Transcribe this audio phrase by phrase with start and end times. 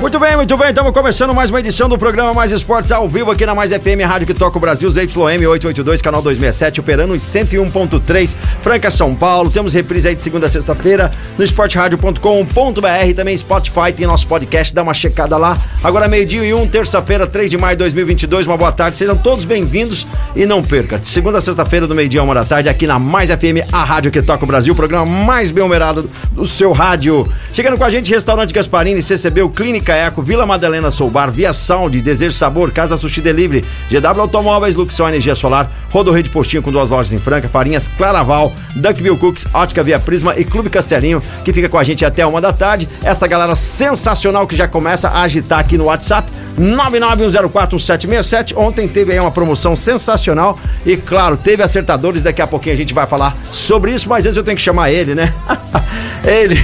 [0.00, 0.68] Muito bem, muito bem.
[0.68, 4.04] Estamos começando mais uma edição do programa Mais Esportes ao vivo aqui na Mais FM,
[4.06, 9.50] Rádio que toca o Brasil, ZYM 882, canal 267, operando em 101.3, Franca, São Paulo.
[9.50, 14.82] Temos reprise aí de segunda a sexta-feira no esporteradio.com.br, também Spotify, tem nosso podcast, dá
[14.82, 15.56] uma checada lá.
[15.82, 18.98] Agora meio-dia e um, terça-feira, 3 de maio de 2022, uma boa tarde.
[18.98, 20.06] Sejam todos bem-vindos
[20.36, 20.98] e não perca.
[20.98, 23.82] De segunda a sexta-feira, do meio-dia a uma da tarde, aqui na Mais FM, a
[23.82, 27.26] rádio que toca o Brasil, o programa mais bem-humorado do seu rádio.
[27.54, 32.36] Chegando com a gente, Restaurante Gasparini, CCB, Clínica Eco, Vila Madalena Soubar, Via Sound, Desejo
[32.36, 37.12] Sabor, Casa Sushi Delivery, GW Automóveis, Luxor Energia Solar, Rodorreio de Postinho com duas lojas
[37.12, 41.78] em Franca, Farinhas Claraval, Duckville Cooks, Ótica Via Prisma e Clube Castelinho, que fica com
[41.78, 42.88] a gente até uma da tarde.
[43.02, 48.56] Essa galera sensacional que já começa a agitar aqui no WhatsApp, 991041767.
[48.56, 52.22] Ontem teve aí uma promoção sensacional e, claro, teve acertadores.
[52.22, 54.90] Daqui a pouquinho a gente vai falar sobre isso, mas antes eu tenho que chamar
[54.90, 55.32] ele, né?
[56.24, 56.56] ele.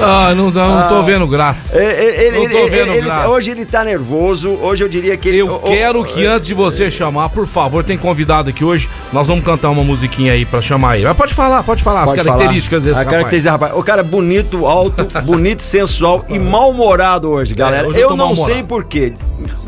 [0.00, 1.76] Ah, não, não, não tô vendo graça.
[1.76, 3.28] Ele, ele, Não tô ele- vendo ele- graça.
[3.28, 4.50] hoje ele tá nervoso.
[4.60, 5.38] Hoje eu diria que ele.
[5.38, 9.44] Eu quero que antes de você chamar, por favor, tem convidado aqui hoje, nós vamos
[9.44, 11.06] cantar uma musiquinha aí pra chamar ele.
[11.06, 12.94] Mas pode falar, pode falar Pode as características falar.
[12.94, 13.72] desse A característica, rapaz.
[13.76, 17.86] O cara é bonito, alto, bonito, sensual e mal-humorado hoje, galera.
[17.88, 19.12] hoje eu eu não sei porquê.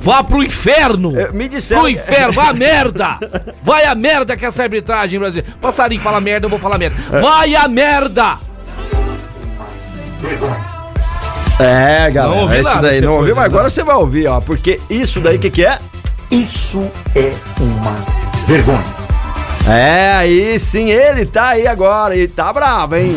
[0.00, 1.18] Vá pro inferno!
[1.18, 3.18] É, me disseram- Pro inferno, vá a merda!
[3.62, 5.42] Vai a merda que essa arbitragem, Brasil.
[5.60, 6.96] Passarinho fala merda, eu vou falar merda.
[7.20, 8.38] Vai a merda!
[11.58, 12.34] É, galera.
[12.34, 14.40] Não ouvi esse nada daí não ouviu, mas agora você vai ouvir, ó.
[14.40, 15.78] Porque isso daí, o que, que é?
[16.30, 17.96] Isso é uma
[18.46, 18.84] vergonha.
[19.68, 22.16] É, aí sim, ele tá aí agora.
[22.16, 23.16] E tá bravo, hein?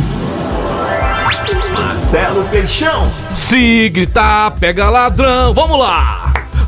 [1.73, 3.11] Marcelo Peixão.
[3.35, 5.53] Se gritar, pega ladrão.
[5.53, 6.16] Vamos lá!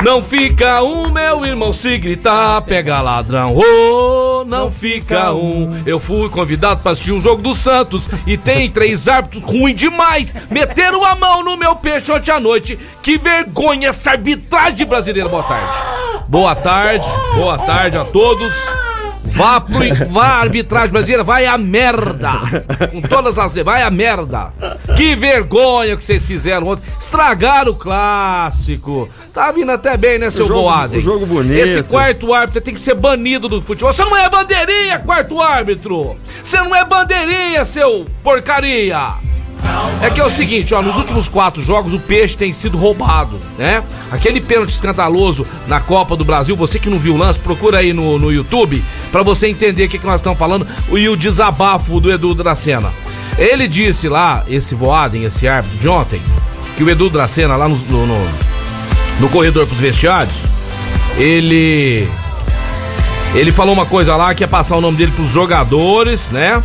[0.04, 3.54] Não fica um, meu irmão, se gritar, pega ladrão.
[3.54, 5.84] Oh, não fica um.
[5.86, 10.34] Eu fui convidado pra assistir um jogo do Santos e tem três árbitros ruins demais.
[10.50, 12.80] Meteram a mão no meu peixe ontem à noite.
[13.04, 15.28] Que vergonha essa arbitragem brasileira.
[15.28, 15.78] Boa tarde.
[16.30, 18.54] Boa tarde, boa tarde a todos.
[19.39, 19.79] Vá pro
[20.11, 22.31] vá arbitragem brasileira, vai a merda.
[22.91, 24.51] Com todas as vai a merda.
[24.97, 26.83] Que vergonha que vocês fizeram ontem.
[27.00, 29.07] Estragaram o clássico.
[29.33, 30.97] Tá vindo até bem, né, seu Boaden?
[30.97, 31.57] o jogo bonito.
[31.57, 33.94] Esse quarto árbitro tem que ser banido do futebol.
[33.94, 36.17] Você não é bandeirinha, quarto árbitro.
[36.44, 39.13] Você não é bandeirinha, seu porcaria.
[40.02, 43.38] É que é o seguinte, ó, nos últimos quatro jogos o peixe tem sido roubado,
[43.58, 43.84] né?
[44.09, 47.92] Aquele pênalti escandaloso na Copa do Brasil, você que não viu o lance, procura aí
[47.92, 52.00] no, no YouTube pra você entender o que, que nós estamos falando e o desabafo
[52.00, 52.94] do Edu Dracena.
[53.38, 56.22] Ele disse lá, esse Voaden, esse árbitro de ontem,
[56.78, 58.08] que o Edu Dracena lá no, no,
[59.19, 60.34] no, corredor pros vestiários,
[61.18, 62.08] ele
[63.36, 66.64] ele falou uma coisa lá que é passar o nome dele pros jogadores, né?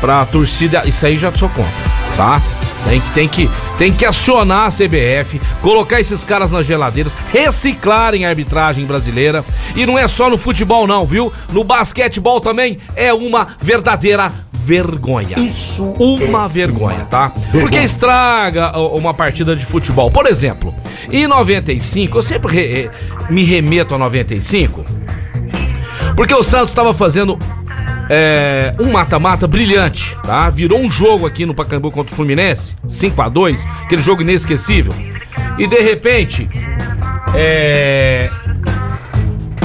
[0.00, 0.82] Pra torcida.
[0.86, 1.85] Isso aí já sou contra,
[2.16, 2.40] tá?
[2.84, 8.24] Tem que, tem, que, tem que acionar a CBF, colocar esses caras nas geladeiras, reciclarem
[8.24, 9.44] a arbitragem brasileira.
[9.74, 11.32] E não é só no futebol, não, viu?
[11.52, 15.36] No basquetebol também é uma verdadeira vergonha.
[15.38, 17.30] Isso Uma é vergonha, uma tá?
[17.30, 17.82] Porque vergonha.
[17.84, 20.10] estraga o- uma partida de futebol.
[20.10, 20.72] Por exemplo,
[21.10, 22.90] em 95, eu sempre re- eh,
[23.30, 24.84] me remeto a 95,
[26.16, 27.38] porque o Santos estava fazendo
[28.08, 30.48] é, um mata-mata brilhante, tá?
[30.50, 34.94] Virou um jogo aqui no Pacaembu contra o Fluminense, 5 a 2 aquele jogo inesquecível.
[35.58, 36.48] E de repente,
[37.34, 38.30] é...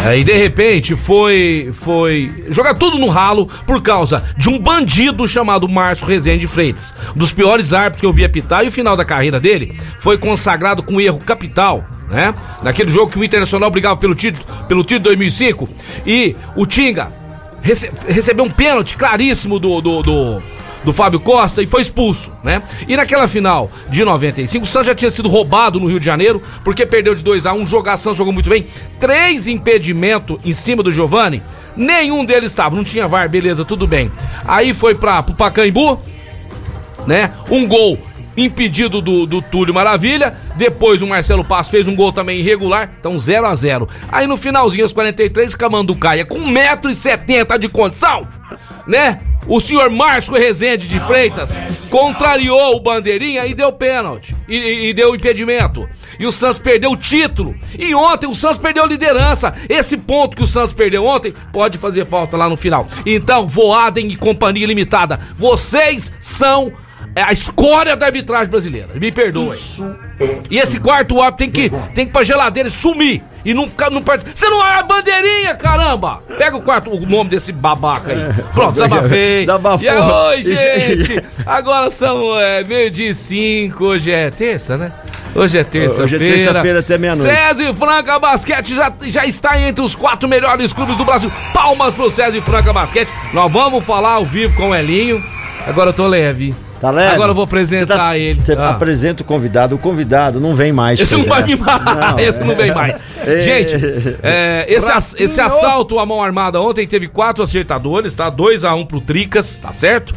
[0.03, 5.69] Aí de repente foi foi jogar tudo no ralo por causa de um bandido chamado
[5.69, 9.05] Márcio Rezende Freitas, um dos piores árbitros que eu vi apitar e o final da
[9.05, 12.33] carreira dele foi consagrado com erro capital, né?
[12.63, 15.69] Naquele jogo que o Internacional brigava pelo título, pelo título de 2005
[16.03, 17.20] e o Tinga
[17.61, 20.43] rece- recebeu um pênalti claríssimo do, do, do,
[20.83, 22.61] do Fábio Costa e foi expulso, né?
[22.87, 26.41] E naquela final de 95, o Santos já tinha sido roubado no Rio de Janeiro,
[26.63, 28.65] porque perdeu de 2 a 1 jogar, Santos jogou muito bem.
[28.99, 31.41] Três impedimentos em cima do Giovani,
[31.75, 34.11] nenhum deles estava, não tinha VAR, beleza, tudo bem.
[34.47, 35.99] Aí foi para pro Pacaembu,
[37.07, 37.31] né?
[37.49, 37.97] Um gol
[38.37, 40.35] impedido do, do Túlio Maravilha.
[40.55, 42.91] Depois o Marcelo Passo fez um gol também irregular.
[42.99, 48.27] Então 0 a 0 Aí no finalzinho, aos 43, Camanducaia com 1,70m de condição,
[48.87, 49.19] né?
[49.47, 51.57] o senhor Márcio Rezende de Freitas
[51.89, 54.35] contrariou o Bandeirinha e deu pênalti.
[54.47, 55.89] E, e- e deu impedimento.
[56.19, 57.55] E o Santos perdeu o título.
[57.77, 59.53] E ontem o Santos perdeu a liderança.
[59.67, 62.87] Esse ponto que o Santos perdeu ontem pode fazer falta lá no final.
[63.03, 66.71] Então, Voaden e Companhia Limitada, vocês são
[67.15, 68.89] é, a escória da arbitragem brasileira.
[68.95, 69.59] Me perdoem.
[70.49, 73.21] E esse quarto árbitro tem que, tem que ir pra geladeira e sumir.
[73.43, 73.89] E não ficar.
[73.89, 74.23] Não part...
[74.33, 76.21] Você não é a bandeirinha, caramba!
[76.37, 78.19] Pega o quarto, o nome desse babaca aí.
[78.53, 79.39] Pronto, desabafei.
[79.41, 79.83] Desabafou.
[79.83, 81.23] E aí, oi, gente!
[81.45, 84.91] Agora são é, meio-dia e cinco, hoje é terça, né?
[85.33, 86.03] Hoje é terça-feira.
[86.03, 87.33] Hoje é terça-feira até meia-noite.
[87.33, 91.31] César e Franca Basquete já, já está entre os quatro melhores clubes do Brasil.
[91.53, 93.09] Palmas pro César e Franca Basquete.
[93.33, 95.23] Nós vamos falar ao vivo com o Elinho.
[95.65, 96.53] Agora eu tô leve.
[96.81, 97.13] Tá leve?
[97.13, 98.39] Agora eu vou apresentar tá- ele.
[98.39, 98.71] Você Ah.
[98.71, 100.99] apresenta o convidado, o convidado não vem mais.
[100.99, 101.59] Esse não vai mais.
[101.59, 103.05] Não, esse não vem mais.
[103.23, 103.41] É.
[103.43, 103.75] Gente,
[104.23, 108.31] é, esse, ass- esse assalto à mão armada ontem teve quatro acertadores, tá?
[108.31, 110.13] 2x1 pro Tricas, tá certo?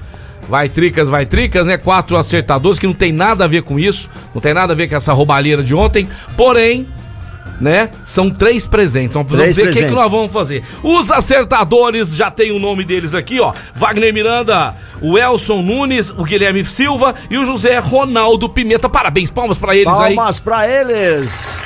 [0.49, 1.77] Vai Tricas, vai Tricas, né?
[1.77, 4.89] Quatro acertadores que não tem nada a ver com isso, não tem nada a ver
[4.89, 6.09] com essa roubalheira de ontem.
[6.37, 6.87] Porém,
[7.61, 7.91] né?
[8.05, 9.15] São três presentes.
[9.15, 10.65] Vamos Três ver o que, que nós vamos fazer.
[10.83, 13.53] Os acertadores, já tem o nome deles aqui, ó.
[13.75, 18.89] Wagner Miranda, o Elson Nunes, o Guilherme Silva e o José Ronaldo Pimenta.
[18.89, 20.15] Parabéns, palmas pra eles aí.
[20.15, 21.63] Palmas pra eles.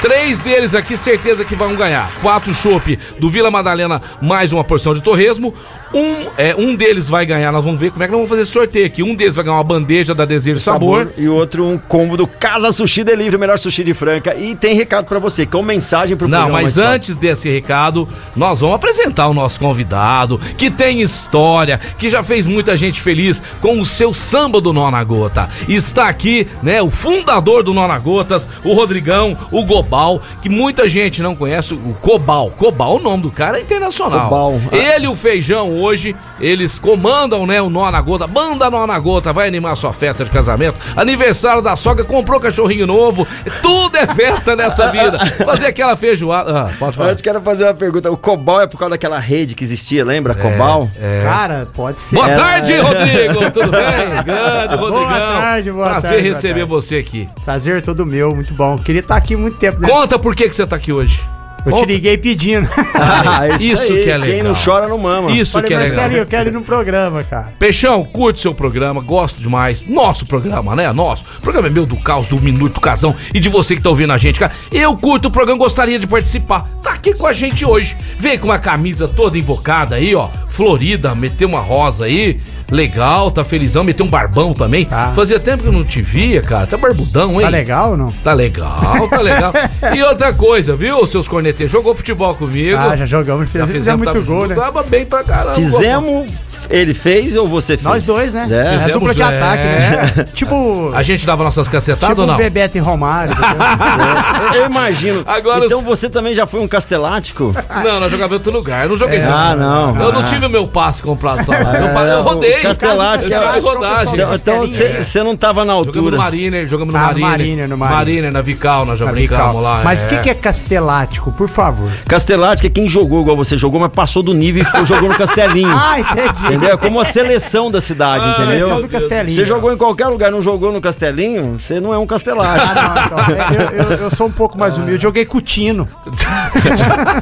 [0.00, 2.12] Três deles aqui, certeza que vão ganhar.
[2.20, 5.52] Quatro chopp do Vila Madalena, mais uma porção de torresmo.
[5.92, 8.46] Um, é, um deles vai ganhar, nós vamos ver como é que nós vamos fazer
[8.46, 9.02] sorteio aqui.
[9.02, 11.08] Um deles vai ganhar uma bandeja da Desejo Sabor.
[11.16, 14.34] E o outro um combo do Casa Sushi Delivery, o melhor sushi de Franca.
[14.34, 18.76] E tem recado pra você, com mensagem pro Não, mas antes desse recado, nós vamos
[18.76, 23.86] apresentar o nosso convidado, que tem história, que já fez muita gente feliz com o
[23.86, 25.48] seu samba do Nó na Gota.
[25.68, 30.88] Está aqui, né, o fundador do Nó na Gotas, o Rodrigão, o Gobal, que muita
[30.88, 32.50] gente não conhece, o Cobal.
[32.50, 34.28] Cobal, o nome do cara é internacional.
[34.28, 34.60] Cobal.
[34.72, 38.26] Ele e o Feijão hoje, eles comandam, né, o Nó na Gota.
[38.26, 40.76] Banda Nó na Gota vai animar sua festa de casamento.
[40.96, 43.26] Aniversário da sogra, comprou cachorrinho novo.
[43.62, 45.18] Tudo é festa nessa vida.
[45.44, 46.62] Fazer aquela feijoada.
[46.62, 47.10] Ah, pode falar.
[47.10, 48.10] Antes quero fazer uma pergunta.
[48.10, 50.34] O Cobal é por causa daquela rede que existia, lembra?
[50.34, 50.90] Cobal?
[51.00, 51.22] É.
[51.22, 52.16] Cara, pode ser.
[52.16, 52.36] Boa É.
[52.36, 53.50] tarde, Rodrigo.
[53.50, 54.24] Tudo bem?
[54.24, 55.08] Grande, Rodrigão.
[55.08, 56.70] tarde, boa Prazer tarde, boa receber tarde.
[56.70, 57.28] você aqui.
[57.44, 58.76] Prazer todo meu, muito bom.
[58.78, 59.88] Queria estar aqui muito tempo, né?
[59.88, 61.20] Conta por que, que você tá aqui hoje.
[61.68, 61.92] Eu te Conta.
[61.92, 62.68] liguei pedindo.
[63.00, 64.44] Ah, Isso que é Quem legal.
[64.48, 65.30] não chora não mama.
[65.30, 66.20] Isso Falei, que é Marcelinho, legal.
[66.20, 67.52] eu quero ir no programa, cara.
[67.58, 69.86] Peixão, curte seu programa, gosto demais.
[69.86, 70.92] Nosso programa, né?
[70.92, 71.24] Nosso.
[71.38, 73.90] O programa é meu do caos, do Minuto do Casão e de você que tá
[73.90, 74.52] ouvindo a gente, cara.
[74.72, 76.66] Eu curto o programa, gostaria de participar.
[76.82, 77.96] Tá aqui com a gente hoje.
[78.18, 80.28] Vem com uma camisa toda invocada aí, ó.
[80.58, 82.40] Florida, meteu uma rosa aí.
[82.68, 83.84] Legal, tá felizão.
[83.84, 84.86] Meteu um barbão também.
[84.86, 85.12] Tá.
[85.14, 86.66] Fazia tempo que eu não te via, cara.
[86.66, 87.42] Tá barbudão, hein?
[87.42, 88.10] Tá legal ou não?
[88.24, 89.52] Tá legal, tá legal.
[89.94, 91.70] e outra coisa, viu, seus corneteiros?
[91.70, 92.76] Jogou futebol comigo.
[92.76, 94.82] Ah, já jogamos, Já fizemos, fizemos muito gol, junto, né?
[94.88, 95.54] Bem pra caramba.
[95.54, 96.28] Fizemos.
[96.70, 97.82] Ele fez ou você fez?
[97.82, 98.46] Nós dois, né?
[98.50, 98.54] É.
[98.54, 99.24] É, Fizemos, dupla de é.
[99.24, 100.24] ataque, né?
[100.34, 100.92] tipo.
[100.94, 102.34] A gente dava nossas cacetadas Tipo ou não?
[102.34, 103.34] um Bebeto e Romário.
[104.54, 105.22] Eu imagino.
[105.26, 107.54] Agora então os- você também já foi um castelático?
[107.84, 108.84] Não, nós jogávamos em outro lugar.
[108.84, 109.32] Eu não joguei só.
[109.32, 110.00] Ah, não.
[110.00, 112.06] Eu não tive o meu passe comprado só lá.
[112.08, 112.60] Eu, rodei.
[112.60, 114.14] Castelático eu é- tive rodagem.
[114.14, 114.34] Então,
[114.64, 114.66] Então
[115.04, 116.16] você não tava na Jogamos no altura.
[116.18, 117.28] Mariner, jogamos no Ah, no Mariner.
[117.30, 117.98] Mariner, no Mariner.
[117.98, 119.62] Mariner, na Vical, nós já Tá brincamos legal.
[119.62, 119.80] lá.
[119.84, 121.90] Mas o que, que é castelático, por favor?
[122.06, 125.14] Castelático é quem jogou igual você jogou, mas passou do nível e ficou jogando no
[125.18, 125.68] Castelinho.
[125.78, 126.47] Ah, entendi.
[126.48, 126.70] Entendeu?
[126.70, 128.46] É como a seleção da cidade, Ah, entendeu?
[128.60, 129.34] Seleção do Castelinho.
[129.34, 132.78] Você jogou em qualquer lugar, não jogou no Castelinho, você não é um castelático.
[132.78, 135.02] Ah, não, então, eu, eu- eu sou um pouco mais humilde.
[135.02, 135.88] Joguei cutino.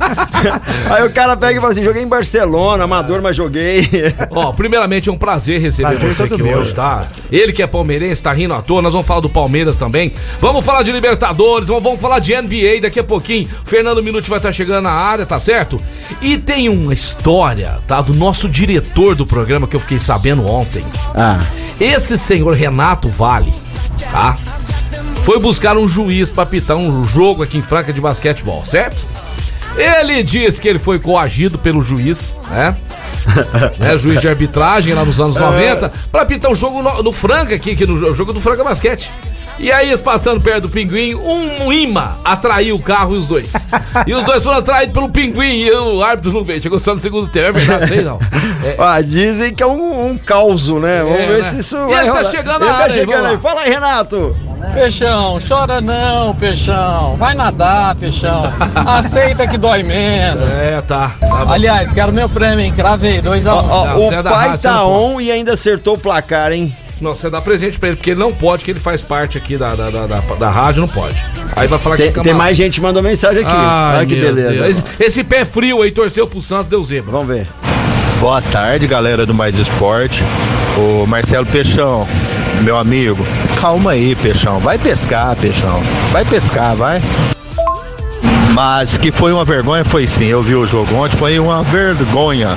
[0.91, 3.89] Aí o cara pega e fala assim: joguei em Barcelona, amador, mas joguei.
[4.31, 6.59] Ó, primeiramente é um prazer receber Prazer você aqui meu.
[6.59, 7.07] hoje, tá?
[7.31, 10.13] Ele que é palmeirense, tá rindo à toa, nós vamos falar do Palmeiras também.
[10.41, 13.49] Vamos falar de Libertadores, vamos, vamos falar de NBA daqui a pouquinho.
[13.65, 15.81] Fernando Minuti vai estar chegando na área, tá certo?
[16.23, 18.01] E tem uma história, tá?
[18.01, 20.85] Do nosso diretor do programa que eu fiquei sabendo ontem.
[21.15, 21.45] Ah,
[21.81, 23.53] Esse senhor Renato Vale,
[24.13, 24.37] tá?
[25.25, 29.05] Foi buscar um juiz pra pitar um jogo aqui em Franca de basquetebol, certo?
[29.77, 32.77] Ele diz que ele foi coagido pelo juiz, né?
[33.79, 37.55] né, juiz de arbitragem lá nos anos 90, pra pitar um jogo no, no Franca
[37.55, 39.11] aqui, aqui no jo- jogo do Franca Basquete.
[39.59, 43.55] E aí, eles passando perto do pinguim, um imã atraiu o carro e os dois.
[44.07, 46.63] E os dois foram atraídos pelo pinguim e o árbitro não veio.
[46.63, 48.19] Chegou só no segundo tempo, é verdade, sei não.
[48.63, 51.03] É, ah, dizem que é um, um caos, né?
[51.03, 51.51] Vamos É, ver né?
[51.51, 52.31] se isso E vai ele tá rolar.
[52.31, 53.33] chegando Ele tá área aí, chegando aí.
[53.33, 53.39] lá.
[53.39, 54.37] Fala aí, Renato.
[54.75, 57.17] Peixão, chora não, Peixão.
[57.17, 58.53] Vai nadar, Peixão.
[58.87, 60.59] Aceita que dói menos.
[60.59, 61.13] é, tá.
[61.19, 61.47] tá.
[61.49, 62.73] Aliás, quero meu prêmio, hein?
[62.77, 63.47] Cravei, 2x1.
[63.49, 66.75] Ó, ó, Não, o você é pai tá on e ainda acertou o placar, hein?
[67.01, 69.57] Não, você dá presente pra ele, porque ele não pode, que ele faz parte aqui
[69.59, 71.23] da, da, da, da, da rádio, não pode.
[71.55, 73.53] Aí vai falar que Tem, tem mais gente que mandou mensagem aqui.
[73.55, 74.67] Ai, Olha que beleza.
[74.67, 77.13] Esse, esse pé frio aí torceu pro Santos, deu zebra.
[77.13, 77.47] Vamos ver.
[78.19, 80.25] Boa tarde, galera do Mais Esporte.
[80.79, 82.09] O Marcelo Peixão,
[82.63, 83.27] meu amigo.
[83.61, 84.59] Calma aí, Peixão.
[84.59, 85.83] Vai pescar, Peixão.
[86.13, 87.03] Vai pescar, vai.
[88.55, 90.25] Mas que foi uma vergonha, foi sim.
[90.25, 92.57] Eu vi o jogo ontem, foi uma vergonha.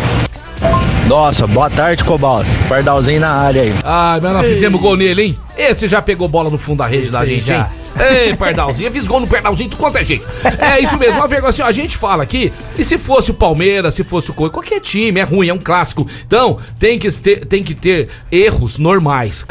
[1.09, 2.47] Nossa, boa tarde, Cobalto.
[2.67, 3.73] Pardalzinho na área aí.
[3.83, 5.39] Ai, mas nós fizemos gol nele, hein?
[5.57, 7.57] Esse já pegou bola no fundo da rede da Esse aí gente, já.
[7.57, 7.65] hein?
[7.99, 10.25] Ei, Pardalzinho, eu fiz gol no Pardalzinho, tu quanto é jeito.
[10.57, 13.33] É isso mesmo, uma vergonha assim, ó, a gente fala aqui, e se fosse o
[13.33, 16.07] Palmeiras, se fosse o Coi, qualquer time, é ruim, é um clássico.
[16.25, 19.45] Então, tem que ter, tem que ter erros normais,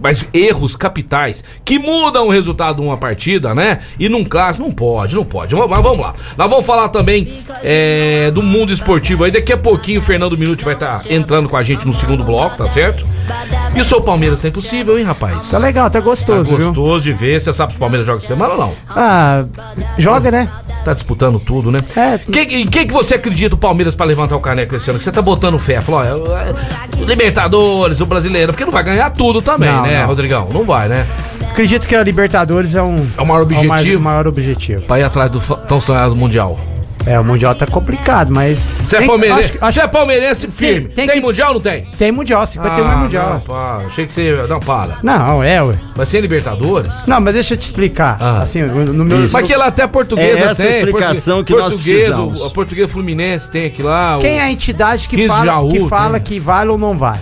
[0.00, 3.80] mas erros capitais, que mudam o resultado de uma partida, né?
[3.98, 5.54] E num clássico, não pode, não pode.
[5.54, 6.14] Mas vamos lá.
[6.36, 7.28] Nós vamos falar também
[7.62, 9.30] é, do mundo esportivo aí.
[9.30, 12.56] Daqui a pouquinho o Fernando Minuti vai estar entrando com a gente no segundo bloco,
[12.56, 13.04] tá certo?
[13.74, 15.50] E o seu Palmeiras tá impossível, hein, rapaz?
[15.50, 16.66] Tá legal, tá Tá gostoso, viu?
[16.66, 17.40] gostoso de ver.
[17.40, 18.72] Você sabe se o Palmeiras joga essa semana ou não?
[18.88, 19.44] Ah,
[19.98, 20.48] joga, né?
[20.84, 21.78] Tá disputando tudo, né?
[21.94, 22.18] É.
[22.18, 24.98] Quem, em quem que você acredita o Palmeiras pra levantar o caneco esse ano?
[24.98, 25.80] Que você tá botando fé?
[25.80, 26.54] Falou, ó, é,
[27.04, 30.06] Libertadores, o brasileiro, porque não vai ganhar tudo também, Não, né, não.
[30.06, 30.48] Rodrigão?
[30.52, 31.06] Não vai, né?
[31.50, 33.06] Acredito que a Libertadores é um.
[33.16, 34.82] É o maior é o objetivo maior objetivo.
[34.82, 36.58] pra ir atrás do tão sonhado Mundial.
[37.06, 38.58] É, o Mundial tá complicado, mas.
[38.58, 39.52] Você é palmeirense?
[39.52, 40.88] acho acho Você é palmeirense Sim, firme.
[40.88, 41.84] tem Tem, que- Mundial ou não tem?
[41.96, 43.30] Tem Mundial, 51 é Ah, Mundial.
[43.34, 44.44] Não, pá, achei que você.
[44.48, 44.98] Não, para.
[45.04, 45.76] Não, é, ué.
[45.94, 46.92] Vai ser Libertadores?
[47.06, 48.18] Não, mas deixa eu te explicar.
[48.20, 48.38] Ah.
[48.42, 49.24] Assim, no meu.
[49.24, 49.32] Isso.
[49.32, 50.78] Mas que lá até a portuguesa É essa tem.
[50.78, 52.40] explicação portu- que nós português, precisamos.
[52.40, 54.16] o- A portuguesa fluminense tem aqui lá.
[54.16, 56.22] o- Quem é a entidade que 15 de fala, Jaú, que, fala tem.
[56.34, 57.20] que vale ou não vale?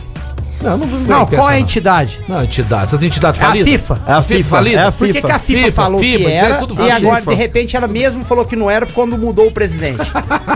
[0.65, 2.21] Não, não, Não, qual é a entidade?
[2.29, 2.85] Não, entidade.
[2.85, 3.71] Essas entidades É a falidas?
[3.73, 3.99] FIFA.
[4.07, 4.81] É a FIFA, falida?
[4.81, 5.27] é a Por que, FIFA.
[5.27, 6.95] que a FIFA, FIFA, falou FIFA, que é era e FIFA.
[6.97, 10.01] agora, de repente, ela mesmo falou que não era quando mudou o presidente?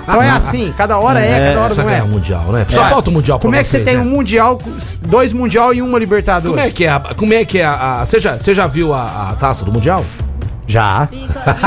[0.02, 2.02] Então é assim, cada hora é, cada hora não é.
[2.02, 2.66] Mundial, né?
[2.70, 2.88] Só É.
[2.88, 4.02] falta o Mundial Como é que você tem né?
[4.02, 4.60] um mundial,
[5.02, 6.54] dois mundial e uma Libertadores?
[6.56, 7.00] Como é que é a...
[7.00, 8.00] Como é que é a...
[8.00, 10.04] a- Você já, você já viu a, a taça do Mundial?
[10.66, 11.08] Já.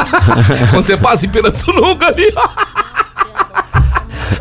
[0.72, 2.32] Quando você passa em Pirassununga ali...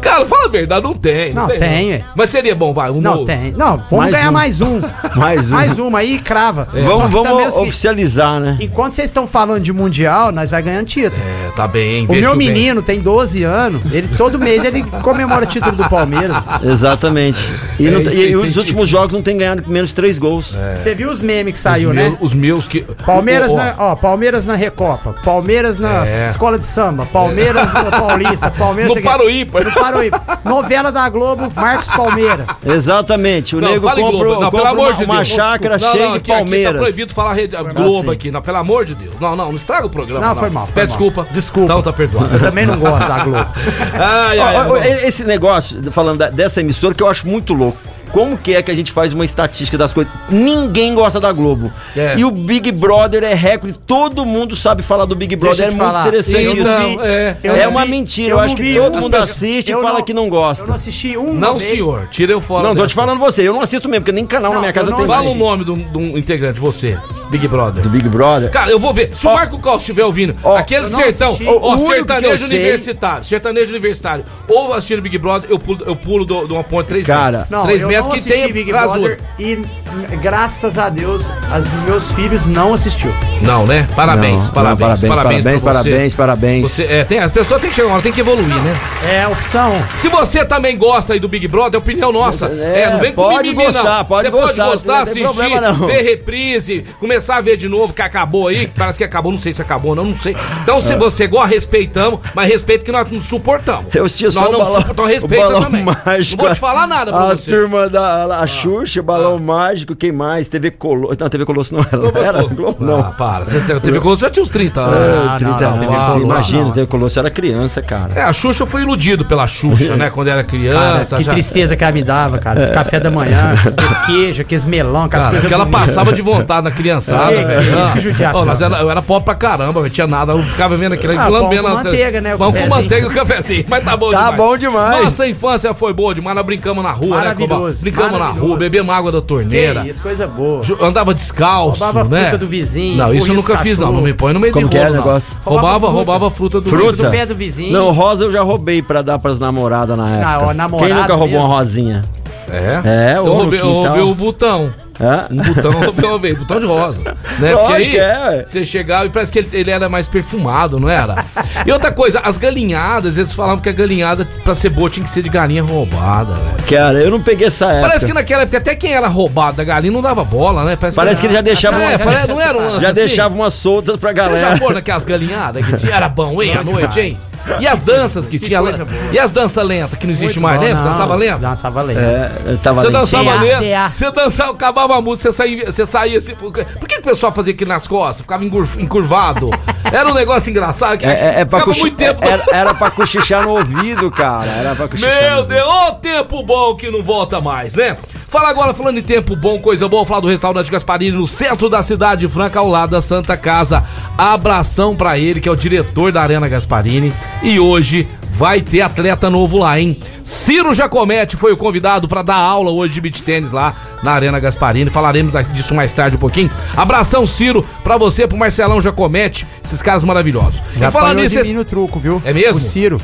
[0.01, 1.33] Cara, fala a verdade, não tem.
[1.35, 2.03] Não, tem, é.
[2.17, 2.91] Mas seria bom, vai.
[2.91, 3.27] Um Não, novo.
[3.27, 3.53] tem.
[3.53, 4.33] Não, vamos Mais ganhar um.
[4.33, 4.81] mais um.
[5.17, 5.55] Mais um.
[5.55, 6.69] Mais uma aí, crava.
[6.73, 8.57] Só Vamos, que vamos também é o seguinte, oficializar, né?
[8.61, 11.21] Enquanto vocês estão falando de mundial, nós vai ganhando título.
[11.23, 12.49] É, tá bem, O investiu meu bem.
[12.53, 16.37] menino tem 12 anos, ele todo mês ele comemora o título do Palmeiras.
[16.63, 17.47] Exatamente.
[17.79, 20.55] E, É, não- tem- e tem- os últimos jogos não tem ganhado menos três gols.
[20.75, 22.05] Você viu os memes que Os saiu, né?
[22.05, 22.81] meus- Os meus que...
[23.05, 26.27] Palmeiras Ó, na, ó, Palmeiras na Recopa, Palmeiras na É.
[26.27, 29.65] Escola de Samba, Palmeiras na Paulista, Palmeiras No aqui- Paro Ímpar.
[29.65, 29.73] No
[30.05, 30.41] Ímpar.
[30.45, 32.47] Novela da Globo, Marcos Palmeiras.
[32.65, 33.57] Exatamente.
[33.57, 34.41] O Não, nego compra, Globo.
[34.41, 35.29] Não, pelo amor uma, de uma Deus.
[35.29, 36.73] chácara Não, cheia não, de aqui, aqui Palmeiras.
[36.75, 38.15] tá proibido falar rede, Globo sim.
[38.17, 39.15] aqui, não, pelo amor de Deus.
[39.21, 40.27] Não, não, não estraga o programa.
[40.27, 40.99] Não, foi mal, foi Pede mal.
[40.99, 41.27] desculpa.
[41.33, 41.65] Desculpa.
[41.73, 42.35] Então tá perdoado.
[42.35, 43.47] Eu também não gosto da Globo.
[43.95, 44.77] Ai, ai, Ó.
[44.77, 47.79] Esse negócio, falando da- dessa emissora, que eu acho muito louco.
[48.13, 50.13] Como que é que a gente faz uma estatística das coisas?
[50.29, 51.73] Ninguém gosta da Globo.
[51.97, 52.15] É.
[52.19, 53.79] E o Big Brother é recorde.
[53.87, 55.67] Todo mundo sabe falar do Big Brother.
[55.67, 56.07] eu É muito falar.
[56.09, 56.63] interessante Eu isso.
[56.65, 57.37] não Então, é.
[57.43, 58.29] Eu é não uma vi- mentira.
[58.31, 60.31] eu Eu, acho que todo mundo as assiste e eu fala não- que não Eu
[60.31, 60.67] gosta.
[60.67, 61.33] não assisti um.
[61.35, 62.09] Não, senhor.
[62.11, 62.63] Tira eu fora.
[62.65, 62.89] Não, tô dessa.
[62.89, 63.47] te falando você.
[63.47, 65.07] Eu não assisto mesmo, porque nem canal Não, na minha casa eu não tem.
[65.07, 66.99] Fala o nome de um, de um integrante, você.
[67.31, 67.83] Big Brother.
[67.83, 68.51] Do Big Brother.
[68.51, 69.11] Cara, eu vou ver.
[69.15, 71.47] Se o Marco Costa estiver ouvindo, Ó, aquele sertão, assisti.
[71.47, 75.83] ó, O único que sertanejo sei- universitário, sertanejo universitário, ou assistindo Big Brother, eu pulo,
[75.87, 77.51] eu pulo do- de uma ponte 3 Cara, metros.
[77.51, 79.17] Não, 3 eu metros não que assisti tem Big rasura.
[79.17, 83.13] Brother e graças a Deus, os meus filhos não assistiu.
[83.43, 83.87] Não, né?
[83.97, 86.63] Parabéns, Não, parabéns, não, parabéns, parabéns, parabéns, pra parabéns, parabéns.
[86.71, 88.75] Você, é, tem, as pessoas têm que chegar uma hora, tem que evoluir, né?
[89.09, 89.73] É a opção.
[89.99, 92.47] Se você também gosta aí do Big Brother, é opinião nossa.
[92.47, 94.05] É, É, não vem com pode mimimi, gostar, não.
[94.05, 95.87] pode você pode gostar, gostar, não tem assistir, problema, não.
[95.87, 96.85] ver reprise,
[97.21, 99.61] começar a ver de novo que acabou aí, que parece que acabou, não sei se
[99.61, 100.35] acabou, não, não sei.
[100.63, 103.95] Então, se você gosta, respeitamos, mas respeita que nós não suportamos.
[103.95, 103.99] É.
[103.99, 105.85] Eu assistia só nós o não balão, suportamos, respeita balão também.
[105.85, 106.37] mágico.
[106.41, 107.51] Não vou te falar nada pra a você.
[107.51, 110.49] turma da a Xuxa, Balão Mágico, quem mais?
[110.49, 111.17] TV Colosso.
[111.21, 111.99] Não, TV Colosso não era.
[111.99, 113.01] Globo- era Globo, não.
[113.01, 113.45] Ah, para.
[113.45, 114.97] Você teve Colosso já tinha uns 30 anos.
[114.97, 115.81] É, não, 30 não, anos.
[115.81, 116.71] TV Colosso Imagina, não.
[116.73, 118.13] TV Colosso era criança, cara.
[118.15, 120.09] É, a Xuxa foi iludido pela Xuxa, né?
[120.09, 121.17] Quando era Cara, criança.
[121.17, 122.69] que já- tristeza que ela me dava, cara.
[122.69, 125.49] Café da manhã, aqueles queijos, aqueles melão, aquelas Cara, coisas.
[125.49, 126.71] que ela passava de vontade na
[127.19, 127.79] Que velho.
[127.79, 127.91] Ah.
[127.93, 128.45] que judiação.
[128.45, 129.93] Nós era- eu era pobre pra caramba, velho.
[129.93, 130.33] Tinha nada.
[130.33, 131.63] Eu ficava vendo aquilo Ah, pão lambendo.
[131.63, 133.65] com a- manteiga, né, Pão com manteiga e o cafezinho.
[133.69, 134.37] Mas tá bom Tá demais.
[134.37, 135.05] bom demais.
[135.05, 136.37] Nossa infância foi boa demais.
[136.37, 137.35] Nós brincamos na rua, né?
[137.81, 139.83] Brincamos na rua, bebemos água da torneira.
[139.83, 140.63] Que isso, coisa boa.
[140.81, 142.23] Andava descalço, Roubava né?
[142.29, 143.93] fruta do vizinho, Não, isso eu nunca fiz, não.
[143.93, 145.05] Não me põe no meio Como de que é rolo, o não.
[145.07, 145.37] negócio?
[145.45, 146.61] Roubava, Roubava fruta.
[146.61, 147.05] do Fruta?
[147.05, 147.73] Do pé do vizinho.
[147.73, 150.55] Não, rosa eu já roubei pra dar pras namoradas na época.
[150.79, 152.03] Quem nunca roubou uma rosinha?
[152.51, 153.13] É?
[153.13, 154.73] É, eu roubei o botão.
[155.01, 155.27] Hã?
[155.31, 155.73] Um botão,
[156.11, 157.03] roubei, botão de rosa.
[157.39, 157.53] Né?
[157.53, 160.79] Lógico Porque aí que é, você chegava e parece que ele, ele era mais perfumado,
[160.79, 161.15] não era?
[161.67, 165.11] E outra coisa, as galinhadas, eles falavam que a galinhada, pra ser boa, tinha que
[165.11, 166.69] ser de galinha roubada, velho.
[166.69, 167.89] Cara, eu não peguei essa época.
[167.89, 170.77] Parece que naquela época até quem era roubado da galinha não dava bola, né?
[170.95, 173.01] Parece que ele já deixava É, uma- pare- não era um lance Já assim?
[173.01, 174.57] deixava umas soltas pra Você já galera.
[174.57, 175.95] foi naquelas galinhadas que tinha?
[175.95, 177.19] Era bom, hein, à noite, hein?
[177.61, 178.61] E as danças que tinha.
[178.61, 179.01] coisa boa.
[179.13, 180.83] E as danças lentas, que não existe Muito mais, bom, lembra?
[180.83, 181.39] não, Dançava lenta?
[181.39, 182.01] Dançava lenta.
[182.01, 183.89] É, tava Você dançava tea.
[183.91, 186.35] você dançava, acabava a música, você saía, você saía assim.
[186.35, 188.21] Por que, por que que o pessoal fazia aquilo nas costas?
[188.23, 189.51] Ficava encurvado.
[189.93, 190.99] Era um negócio engraçado.
[190.99, 192.21] Que É, é, é pra ficava muito tempo.
[192.25, 194.51] era, era pra cochichar no ouvido, cara.
[194.51, 195.11] Era pra cochichar.
[195.11, 195.45] no Meu.
[195.45, 197.97] Deus, ô tempo bom que não volta mais, né?
[198.31, 201.83] Fala agora, falando em tempo bom, coisa boa, falar do restaurante Gasparini no centro da
[201.83, 203.83] cidade franca, ao lado da Santa Casa.
[204.17, 207.13] Abração pra ele, que é o diretor da Arena Gasparini.
[207.43, 209.99] E hoje vai ter atleta novo lá, hein?
[210.23, 214.39] Ciro Jacomete foi o convidado pra dar aula hoje de beach tênis lá na Arena
[214.39, 214.91] Gasparini.
[214.91, 216.53] Falaremos disso mais tarde um pouquinho.
[216.77, 220.63] Abração, Ciro, pra você, pro Marcelão Jacomete, esses caras maravilhosos.
[220.77, 222.23] Já e falando nisso, de mim no truco, viu?
[222.25, 222.59] É mesmo?
[222.59, 223.01] O Ciro.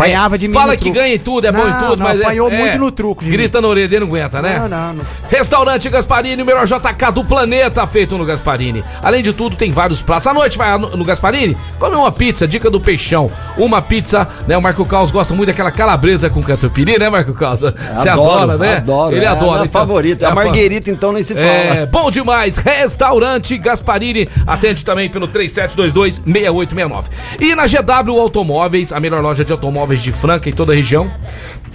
[0.00, 0.98] Apanhava de mim Fala no que truco.
[0.98, 2.90] ganha em tudo, é bom em Não, tudo, não, mas é- apanhou é, muito no
[2.90, 3.30] truco mim.
[3.30, 4.58] Grita na orelha dele, não aguenta, né?
[4.60, 5.04] Não, não, não.
[5.28, 8.84] Restaurante Gasparini, o melhor JK do planeta feito no Gasparini.
[9.02, 10.26] Além de tudo, tem vários pratos.
[10.26, 13.30] À noite vai no Gasparini, come uma pizza, dica do peixão.
[13.56, 14.56] Uma pizza, né?
[14.56, 17.60] O Marco Caos gosta muito daquela calabresa com catupiry, né, Marco Caos?
[17.60, 18.76] Você adora, né?
[18.78, 19.14] Adoro.
[19.16, 19.62] Ele é adora.
[19.62, 19.80] A então.
[19.80, 20.24] favorita.
[20.24, 21.44] É A fa- Marguerita, então, nem se fala.
[21.46, 22.56] é, bom demais.
[22.56, 24.28] Restaurante Gasparini.
[24.46, 27.04] Atende também pelo 3722-6869.
[27.40, 31.10] E na GW Automóveis, a melhor loja de automóveis de Franca em toda a região.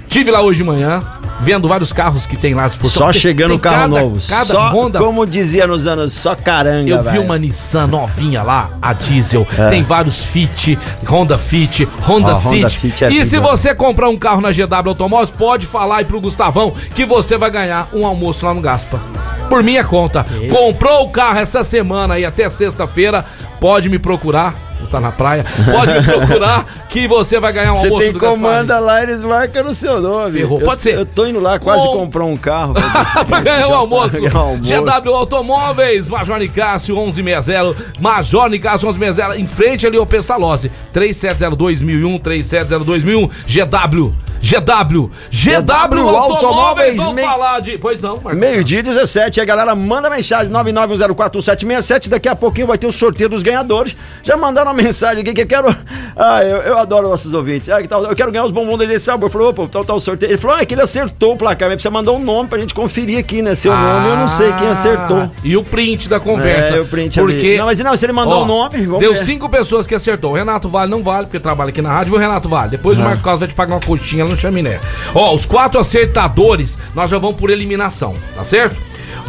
[0.07, 1.01] Tive lá hoje de manhã,
[1.41, 3.07] vendo vários carros que tem lá à disposição.
[3.07, 4.19] Só chegando tem carro cada- novo.
[4.29, 7.23] Cada só, Honda como dizia nos anos, só caranga, eu vi velho.
[7.23, 9.45] uma Nissan novinha lá, a diesel.
[9.57, 9.67] É.
[9.69, 10.77] Tem vários Fit,
[11.09, 12.55] Honda Fit, Honda Ó, City.
[12.57, 16.05] Honda Fit é e se você comprar um carro na GW Automóveis, pode falar aí
[16.05, 19.01] pro Gustavão que você vai ganhar um almoço lá no Gaspa.
[19.49, 20.25] Por minha conta.
[20.49, 23.23] Comprou o carro essa semana aí até sexta-feira,
[23.59, 24.55] pode me procurar.
[24.91, 25.43] Tá na praia.
[25.71, 29.21] Pode me procurar que você vai ganhar um Você almoço tem do comanda lá, eles
[29.23, 30.33] marcam no seu nome.
[30.33, 30.59] Ferrou.
[30.59, 30.93] Eu- Pode ser.
[30.95, 32.73] Eu tô indo lá quase Com- comprar um carro.
[33.27, 34.21] pra ganhar o almoço.
[34.21, 34.71] Ganhar almoço.
[34.71, 43.29] GW Automóveis, Major Nicásio 1160, Major Nicásio 1160, em frente ali ao Pestalozzi, 3702.001, 3702.001,
[43.47, 44.11] GW,
[44.49, 47.77] GW, GW Automóveis, Automóveis, vamos mei- falar de...
[47.79, 48.39] Pois não, Marcos.
[48.39, 52.09] Meio-dia 17, a galera manda mensagem 991041767.
[52.09, 53.95] Daqui a pouquinho vai ter o sorteio dos ganhadores.
[54.23, 55.75] Já mandaram uma mensagem aqui que eu quero.
[56.15, 57.69] Ah, eu, eu adoro nossos ouvintes.
[57.69, 59.31] Ah, que tal, eu quero ganhar os bombons desse sabor.
[59.31, 60.31] Falou, opa, tal, tal sorteio.
[60.33, 62.73] Ele falou, ah, que ele acertou o placar, mas precisa mandar um nome pra gente
[62.73, 63.55] conferir aqui, né?
[63.55, 65.21] Seu nome, eu não sei quem acertou.
[65.21, 66.75] Ah, E o print da conversa.
[66.75, 67.33] É, o print ali.
[67.33, 67.57] porque...
[67.57, 69.23] Não, mas não, se ele mandou o nome, vamos Deu ver.
[69.23, 70.31] cinco pessoas que acertou.
[70.31, 72.11] O Renato Vale não vale, porque trabalha aqui na rádio.
[72.11, 72.69] Viu, Renato Vale?
[72.71, 73.05] Depois o Ah.
[73.05, 74.79] Marco Carlos vai te pagar uma coxinha lá no chaminé.
[75.13, 78.75] Ó, os quatro acertadores, nós já vamos por eliminação, tá certo?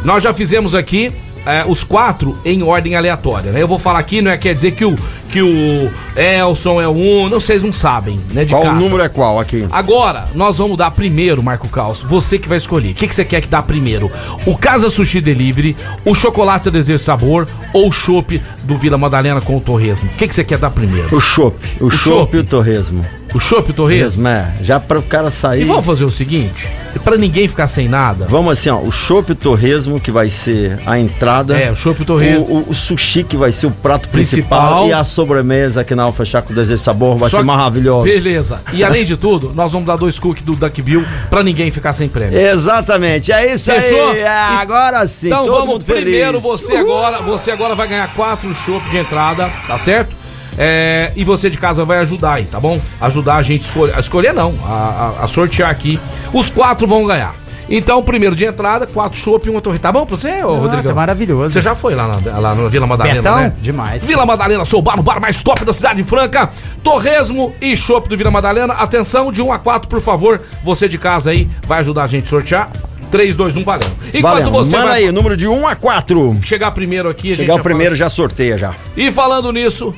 [0.04, 1.12] Nós já fizemos aqui
[1.46, 3.62] é, os quatro em ordem aleatória, né?
[3.62, 4.96] Eu vou falar aqui, não é quer dizer que o,
[5.30, 8.44] que o Elson é o um, não, vocês não sabem, né?
[8.44, 8.76] De Qual casa.
[8.76, 9.66] o número é qual aqui?
[9.70, 12.02] Agora, nós vamos dar primeiro, Marco Caos.
[12.02, 12.90] Você que vai escolher.
[12.90, 14.10] O que, que você quer que dá primeiro?
[14.44, 19.56] O Casa Sushi Delivery, o Chocolate Desejo Sabor ou o Chopp do Vila Madalena com
[19.56, 20.10] o Torresmo?
[20.12, 21.14] O que, que você quer dar primeiro?
[21.14, 21.56] O chopp.
[21.80, 22.36] O, chopp chopp.
[22.36, 23.06] e o torresmo.
[23.34, 24.22] O Chopp Torresmo?
[24.22, 24.54] Torresmo, é.
[24.62, 25.62] Já para o cara sair.
[25.62, 26.68] E vamos fazer o seguinte,
[27.04, 28.26] pra ninguém ficar sem nada.
[28.30, 31.58] Vamos assim, ó, o chopp torresmo que vai ser a entrada.
[31.58, 32.44] É, o chopp torresmo.
[32.46, 34.88] O, o- o sushi que vai ser o prato principal, Principal.
[34.88, 37.46] e a sobremesa que na Alfa Chá com desejo de sabor vai Só ser que-
[37.46, 38.04] maravilhosa.
[38.08, 38.60] Beleza.
[38.72, 41.92] E além de tudo, nós vamos dar dois cookies do Duck Bill pra ninguém ficar
[41.92, 42.38] sem prêmio.
[42.38, 44.12] Exatamente, é isso Fechou?
[44.12, 44.20] aí.
[44.20, 46.02] É, agora sim, Então vamos mundo feliz.
[46.04, 46.92] primeiro, você Uhul.
[46.96, 50.15] agora, você agora vai ganhar quatro chopp de entrada, tá certo?
[50.58, 52.80] É, e você de casa vai ajudar aí, tá bom?
[53.00, 55.98] Ajudar a gente a escolher, a escolher não, a, a- a sortear aqui.
[56.32, 57.34] Os quatro vão ganhar.
[57.68, 59.76] Então, primeiro de entrada, quatro chopp e uma torre.
[59.80, 60.84] Tá bom pra você, ô Ah, Rodrigão?
[60.84, 61.50] tá maravilhoso.
[61.50, 63.36] Você já foi lá na, lá na Vila Madalena, Betão?
[63.38, 63.52] né?
[63.60, 64.04] Demais.
[64.04, 66.48] Vila Madalena, sou o bar, o bar mais top da cidade de Franca.
[66.82, 68.72] Torresmo e chopp do Vila Madalena.
[68.74, 70.40] Atenção, de 1 a 4, por favor.
[70.62, 72.70] Você de casa aí vai ajudar a gente a sortear.
[73.10, 73.90] 3, 2, 1, valendo.
[74.14, 76.38] Enquanto Valendo, você manda vai aí, número de 1 a 4.
[76.44, 78.68] chegar primeiro aqui, a gente Chegar já o primeiro já sorteia já.
[78.72, 78.78] fala.
[78.96, 79.92] E falando nisso,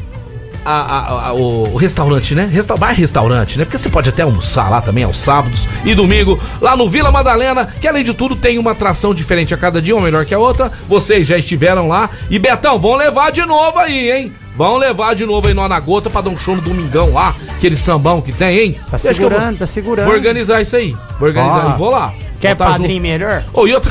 [0.65, 2.49] a- a- a- o, restaurante, né?
[2.51, 3.65] Resta bar restaurante, né?
[3.65, 7.67] Porque você pode até almoçar lá também aos sábados e domingo, lá no Vila Madalena,
[7.81, 10.39] que além de tudo tem uma atração diferente a cada dia, uma melhor que a
[10.39, 10.71] outra.
[10.89, 12.11] Vocês já estiveram lá.
[12.31, 14.33] E Betão, vão levar de novo aí, hein?
[14.57, 17.77] Vão levar de novo aí no Anagota pra dar um show no domingão lá, aquele
[17.77, 18.73] sambão que tem, hein?
[18.91, 20.07] Tá eu vou- segurando, tá segurando.
[20.07, 20.97] Vou organizar isso aí.
[21.19, 22.13] Vou organizar e vou lá.
[22.41, 23.03] Quer tá padrinho junto.
[23.03, 23.43] melhor?
[23.53, 23.91] Oh, e, outra,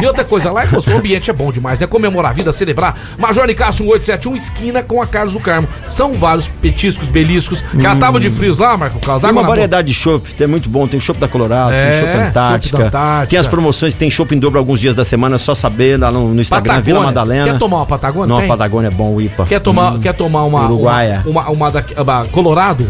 [0.00, 1.86] e outra coisa, lá é gostoso, o ambiente é bom demais, né?
[1.86, 2.96] Comemorar a vida, celebrar.
[3.18, 5.66] Major Nicasso 1871, esquina com a Carlos do Carmo.
[5.88, 7.62] São vários petiscos, beliscos.
[7.82, 9.22] Catava de frios lá, Marco Carlos.
[9.22, 10.86] Tem uma variedade de chopp, tem muito bom.
[10.86, 13.30] Tem chopp da Colorado, É, tem chopp Antártica, chopp da Antártica.
[13.30, 16.10] Tem as promoções, tem chopp em dobro alguns dias da semana, é só saber lá
[16.12, 16.84] no, no Instagram, Patagônia.
[16.94, 17.44] Vila Madalena.
[17.52, 18.28] Quer tomar uma Patagônia?
[18.28, 18.46] Não, Tem?
[18.46, 19.44] a Patagônia é bom, o IPA.
[19.44, 20.64] Quer tomar, quer tomar uma.
[20.66, 21.22] Uruguaia.
[21.26, 21.84] Uma, uma, uma da.
[22.00, 22.86] uma Colorado?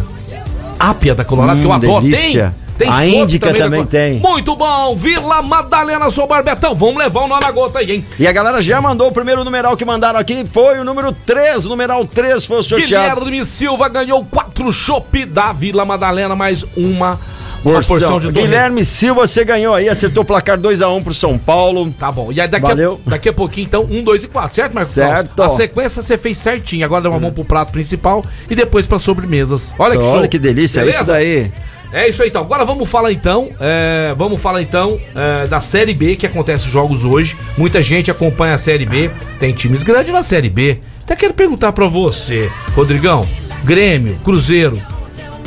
[0.78, 2.02] Ápia da Colorado, que eu Hum, adoro.
[2.02, 2.54] delícia.
[2.54, 2.67] Tem?
[2.78, 4.20] Tem A Índica também da- tem.
[4.20, 4.94] Muito bom.
[4.96, 6.74] Vila Madalena, sou Barbetão.
[6.76, 8.04] Vamos levar o nó na gota aí, hein?
[8.18, 11.66] E a galera já mandou o primeiro numeral que mandaram aqui, foi o número 3,
[11.66, 13.20] o numeral 3 foi o sorteado.
[13.20, 17.18] Guilherme Silva ganhou quatro chopp da Vila Madalena, mais uma,
[17.64, 18.30] uma porção de.
[18.30, 21.92] Guilherme Silva, você ganhou aí, acertou o placar 2x1 pro São Paulo.
[21.98, 22.30] Tá bom.
[22.30, 23.00] E aí daqui a, Valeu.
[23.04, 24.94] daqui a pouquinho, então, um, dois e quatro, certo, Marcos?
[24.94, 25.42] Certo.
[25.42, 26.84] A sequência você fez certinho.
[26.84, 29.74] Agora dá uma mão pro prato principal e depois pra sobremesas.
[29.78, 30.18] Olha que show.
[30.18, 31.02] Olha que delícia, é Beleza?
[31.02, 31.52] isso daí.
[31.92, 32.42] É isso aí, então.
[32.42, 37.04] Agora vamos falar então, é, vamos falar então é, da Série B que acontece jogos
[37.04, 37.36] hoje.
[37.56, 39.10] Muita gente acompanha a Série B.
[39.38, 40.78] Tem times grandes na Série B.
[41.02, 43.26] Até quero perguntar pra você, Rodrigão.
[43.64, 44.80] Grêmio, Cruzeiro,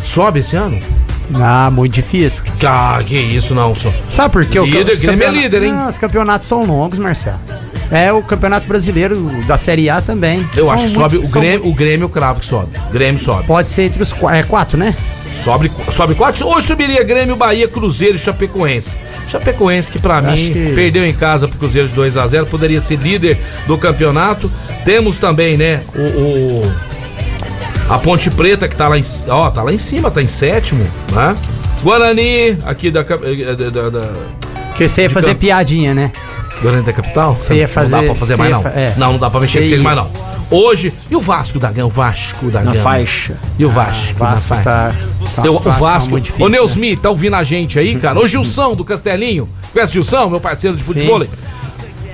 [0.04, 0.80] sobe esse ano?
[1.36, 2.44] Ah, muito difícil.
[2.66, 3.94] Ah, que isso não, só.
[4.10, 4.60] Sabe por quê?
[4.60, 5.74] O Líder, os Grêmio é líder, hein?
[5.88, 7.40] Os campeonatos são longos, Marcelo.
[7.92, 10.48] É o campeonato brasileiro da Série A também.
[10.56, 12.70] Eu São acho que muito- sobe o são Grêmio, o Grêmio cravo que sobe.
[12.92, 13.46] Grêmio sobe.
[13.46, 14.96] Pode ser entre os é, quatro, né?
[15.34, 16.46] Sobe, sobe quatro.
[16.48, 18.96] Hoje subiria Grêmio, Bahia, Cruzeiro e Chapecoense.
[19.28, 22.80] Chapecoense que pra mim que- perdeu em casa pro Cruzeiro de 2 a 0 poderia
[22.82, 24.52] ser líder do campeonato.
[24.86, 26.74] Temos também, né, o, o-
[27.90, 30.84] a Ponte Preta que tá lá em, ó, tá lá em cima, tá em sétimo,
[31.12, 31.36] né?
[31.84, 34.10] Guarani aqui da, cap- eh, da, da, da
[34.68, 35.40] Porque você ia fazer campo.
[35.42, 36.12] piadinha, né?
[36.62, 37.36] Guarani da capital.
[37.36, 38.62] Você ia fazer- Não dá pra fazer mais não.
[38.62, 38.94] fa- é.
[38.98, 40.12] Não, não dá pra mexer com Você vocês mais não.
[40.52, 42.84] Hoje e o Vasco da Gama, o Vasco da Na Gama.
[42.84, 43.36] faixa.
[43.58, 44.64] E o Vasco, O Vasco na faixa.
[44.64, 44.96] tá,
[45.42, 46.20] tá o Vasco.
[46.20, 46.58] difícil, Ô, né?
[46.58, 48.20] Neusmi, tá ouvindo a gente aí, cara?
[48.20, 49.48] Ô, Gilson do Castelinho.
[49.72, 51.24] Conhece o Gilson, meu parceiro de futebol?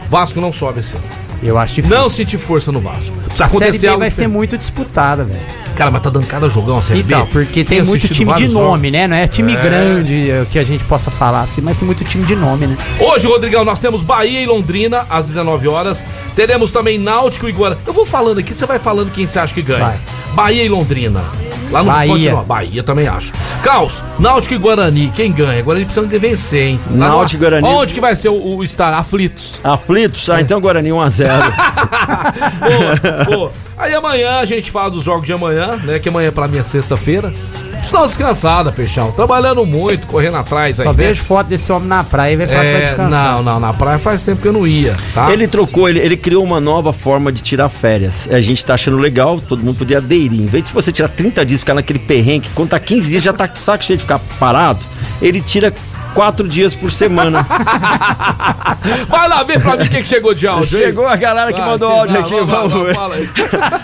[0.09, 1.03] Vasco não sobe esse ano.
[1.43, 1.95] Eu acho difícil.
[1.97, 3.11] Não senti força no Vasco.
[3.11, 4.27] Precisa a Série B vai ser diferente.
[4.33, 5.39] muito disputada, velho.
[5.75, 7.13] Cara, mas tá dando cada jogão a Série B.
[7.13, 8.91] Então, porque tem Tenho muito time de nome, jogos.
[8.91, 9.07] né?
[9.07, 9.61] Não é time É.
[9.61, 12.75] grande é, que a gente possa falar assim, mas tem muito time de nome, né?
[12.99, 16.03] Hoje, Rodrigão, nós temos Bahia e Londrina às 19 horas.
[16.35, 17.81] Teremos também Náutico e Guarani.
[17.85, 19.85] Eu vou falando aqui, você vai falando quem você acha que ganha.
[19.85, 19.99] Vai.
[20.33, 21.21] Bahia e Londrina.
[21.71, 22.13] Lá no Bahia.
[22.13, 22.43] Fonte Nova.
[22.43, 23.33] Bahia também acho.
[23.63, 25.11] Caos, Náutico e Guarani.
[25.15, 25.61] Quem ganha?
[25.61, 26.79] Guarani precisa de vencer, hein?
[26.91, 27.67] Lá Náutico e Guarani.
[27.67, 28.93] Onde que vai ser o, o estar?
[28.93, 29.59] Aflitos.
[29.63, 30.29] Aflitos?
[30.29, 31.27] Ah, então Guarani 1x0.
[32.67, 33.51] Boa, boa.
[33.77, 35.99] Aí amanhã a gente fala dos jogos de amanhã, né?
[35.99, 37.33] Que amanhã pra mim é sexta-feira.
[37.87, 39.11] Estou descansada, Peixão.
[39.11, 40.83] Trabalhando muito, correndo atrás aí.
[40.85, 41.05] Só né?
[41.05, 43.33] vejo foto desse homem na praia e vai falar que vai É, descansar.
[43.35, 45.31] não, não, na praia faz tempo que eu não ia, tá?
[45.31, 48.27] Ele trocou, ele, ele criou uma nova forma de tirar férias.
[48.29, 50.33] A gente tá achando legal, todo mundo podia aderir.
[50.41, 53.23] Em vez de você tirar 30 dias e ficar naquele perrengue, quando tá 15 dias
[53.23, 54.79] já tá com o saco cheio de ficar parado,
[55.21, 55.73] ele tira
[56.17, 57.45] 4 dias por semana.
[59.07, 60.65] Vai lá ver pra mim quem que chegou de áudio.
[60.79, 62.95] Chegou a galera que Vai, mandou que- áudio aqui, vamos vai, ver.
[62.95, 63.29] fala aí.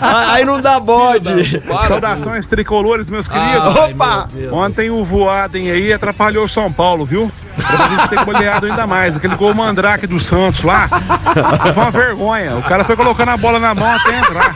[0.34, 1.60] Aí não dá bode.
[1.60, 3.76] Para, Saudações tricolores, meus queridos.
[3.78, 4.28] Ai, Opa!
[4.32, 4.52] meu.
[4.52, 7.30] Ontem o Voaden aí atrapalhou o São Paulo, viu?
[7.56, 9.14] Pra gente ter goleado ainda mais.
[9.16, 10.88] Aquele gol mandrake do Santos lá.
[10.88, 12.56] Foi uma vergonha.
[12.56, 14.54] O cara foi colocando a bola na mão até entrar.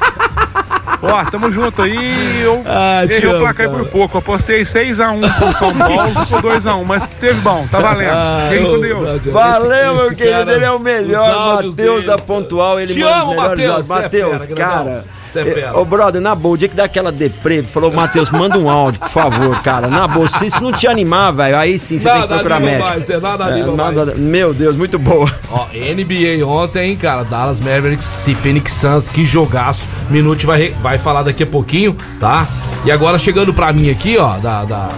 [1.03, 2.40] Ó, tamo junto aí.
[2.42, 4.16] Eu Ah, errei o placar por pouco.
[4.16, 6.85] Eu apostei 6x1 pro São Paulo, ficou 2x1.
[6.85, 8.11] Mas teve bom, tá valendo.
[8.11, 9.01] Ah, Fiquem com Deus.
[9.01, 10.37] brother, Valeu, esse- meu esse querido.
[10.38, 11.62] cara, ele é o melhor.
[11.62, 12.81] Matheus da Pontual.
[12.81, 14.57] Ele Te manda amo, Matheus, é Matheus, grandão.
[14.57, 15.05] cara.
[15.29, 15.79] Você é fera.
[15.79, 19.01] Ô, brother, na boa, o dia que dá aquela deprê, falou, Matheus, manda um áudio,
[19.01, 19.88] por favor, cara.
[19.88, 22.61] Na boa, se isso não te animar, velho, aí sim você tem que Nada procurar
[22.61, 22.88] médico.
[22.88, 24.19] mais, é, nada É, nada- mais.
[24.19, 25.31] Meu Deus, muito boa.
[25.51, 29.87] Ó, NBA ontem, cara, Dallas Mavericks e Phoenix Suns, que jogaço.
[30.11, 32.47] Minute vai, vai falar daqui a pouquinho, tá?
[32.85, 34.88] E agora chegando pra mim aqui, ó, da, da,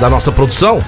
[0.00, 0.82] da nossa produção,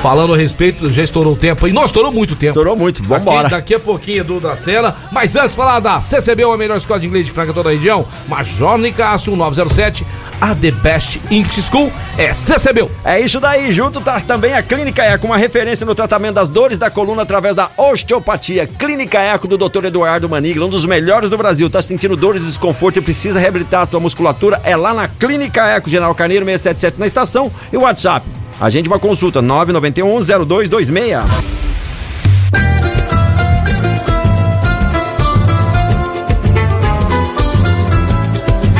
[0.00, 1.72] falando a respeito, já estourou o tempo aí.
[1.72, 2.52] Não, estourou muito tempo.
[2.52, 3.42] Estourou muito, vambora.
[3.42, 4.94] Daqui, daqui a pouquinho, Edu da Sena.
[5.10, 8.04] Mas antes, falar da CCB, a melhor escola de inglês de Franca toda a região.
[8.28, 10.04] Major Nicasso 907.
[10.40, 12.88] A The Best English School é CCB.
[13.04, 16.78] É isso daí, junto tá também a Clínica Eco, uma referência no tratamento das dores
[16.78, 18.66] da coluna através da osteopatia.
[18.66, 19.84] Clínica Eco do Dr.
[19.84, 21.70] Eduardo Manigla, um dos melhores do Brasil.
[21.70, 24.60] Tá sentindo dores e desconforto e precisa reabilitar a tua musculatura?
[24.64, 28.41] É lá na Clínica Eco, General Carneiro 677 na estação e o WhatsApp.
[28.60, 31.72] Agende uma consulta 991 0226.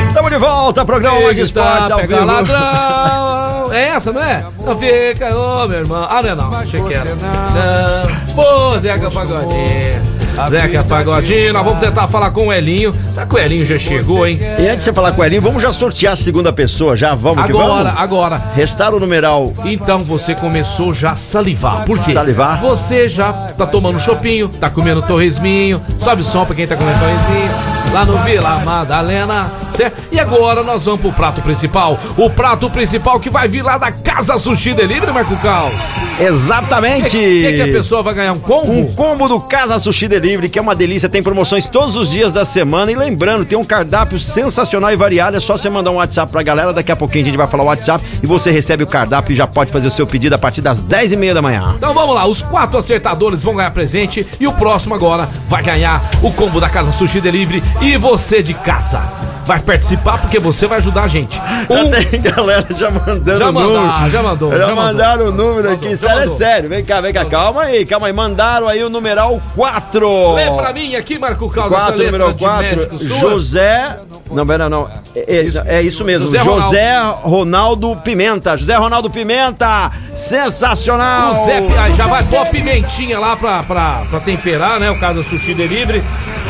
[0.09, 2.25] Estamos de volta, programa Mais Esportes ao vivo.
[2.25, 3.73] ladrão.
[3.73, 4.45] É essa, não é?
[4.63, 6.05] Não fica, ô meu irmão.
[6.09, 6.53] Ah, não é não.
[6.53, 7.15] Achei que era.
[7.15, 8.35] Não.
[8.35, 10.12] Pô, Zeca Pagodinho.
[10.49, 12.93] Zeca Pagodinho, nós vamos tentar falar com o Elinho.
[13.11, 14.39] Será que o Elinho já chegou, hein?
[14.59, 17.13] E antes de você falar com o Elinho, vamos já sortear a segunda pessoa, já
[17.15, 18.01] vamos que Agora, vamos.
[18.01, 18.41] agora.
[18.55, 21.85] Restar o numeral Então você começou já a salivar.
[21.85, 22.13] Por quê?
[22.13, 22.59] Salivar?
[22.61, 25.81] Você já tá tomando chopinho, tá comendo torresminho.
[25.99, 27.82] Sobe o som pra quem tá comendo torresminho.
[27.93, 30.03] Lá no Vila Madalena, certo?
[30.11, 31.99] E agora nós vamos pro prato principal.
[32.17, 35.73] O prato principal que vai vir lá da Casa Sushi Delivery, Marco Caos.
[36.19, 37.17] Exatamente.
[37.17, 38.33] O que, que a pessoa vai ganhar?
[38.33, 38.71] Um combo?
[38.71, 42.31] Um combo do Casa Sushi Delivery, que é uma delícia, tem promoções todos os dias
[42.31, 42.91] da semana.
[42.91, 45.37] E lembrando, tem um cardápio sensacional e variado.
[45.37, 46.73] É só você mandar um WhatsApp pra galera.
[46.73, 49.35] Daqui a pouquinho a gente vai falar o WhatsApp e você recebe o cardápio e
[49.35, 51.75] já pode fazer o seu pedido a partir das 10 e meia da manhã.
[51.77, 56.01] Então vamos lá, os quatro acertadores vão ganhar presente e o próximo agora vai ganhar
[56.23, 59.01] o combo da Casa Sushi Delivery e você de casa
[59.45, 61.37] vai participar porque você vai ajudar a gente.
[61.69, 61.91] Um...
[61.91, 63.81] Tem galera já mandando já o número.
[63.81, 64.51] Mandar, já mandou.
[64.51, 65.27] Já, já mandaram mandou.
[65.27, 65.97] o número mandou, aqui.
[65.97, 66.69] Sério, é sério.
[66.69, 67.25] Vem cá, vem cá.
[67.25, 68.13] Calma aí, calma aí.
[68.13, 70.33] Mandaram aí o numeral 4.
[70.33, 71.77] Lê pra mim aqui, Marco Carlos.
[71.77, 72.97] 4, número 4.
[72.99, 73.99] José.
[74.33, 74.89] Não, não, não.
[75.15, 76.27] É, isso, é isso mesmo.
[76.27, 77.29] José, José Ronaldo.
[77.29, 77.95] Ronaldo.
[77.97, 78.57] Pimenta.
[78.57, 79.91] José Ronaldo Pimenta.
[80.15, 81.35] Sensacional.
[81.35, 81.61] José,
[81.95, 84.89] já vai pôr a pimentinha lá pra, pra, pra temperar, né?
[84.91, 86.03] O caso do sushi delivery.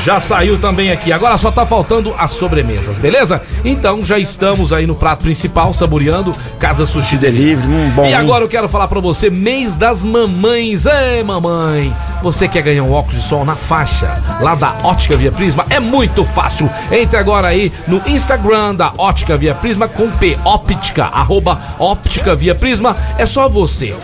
[0.03, 1.11] Já saiu também aqui.
[1.11, 3.41] Agora só tá faltando as sobremesas, beleza?
[3.63, 7.67] Então já estamos aí no prato principal, saboreando Casa Sushi Delivery.
[7.67, 8.05] Hum, bom.
[8.05, 10.85] E agora eu quero falar pra você, mês das mamães.
[10.85, 15.31] Ei, mamãe, você quer ganhar um óculos de sol na faixa lá da Ótica Via
[15.31, 15.65] Prisma?
[15.69, 16.69] É muito fácil.
[16.91, 22.55] Entre agora aí no Instagram da Ótica Via Prisma com P Óptica, arroba Óptica Via
[22.55, 22.95] Prisma.
[23.17, 23.95] É só você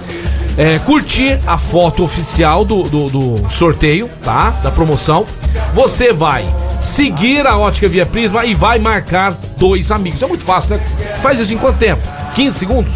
[0.58, 4.50] é, curtir a foto oficial do, do, do, sorteio, tá?
[4.62, 5.26] Da promoção.
[5.74, 6.46] Você vai
[6.82, 10.22] seguir a Ótica Via Prisma e vai marcar dois amigos.
[10.22, 10.82] É muito fácil, né?
[11.22, 12.02] Faz isso em quanto tempo?
[12.36, 12.94] 15 segundos?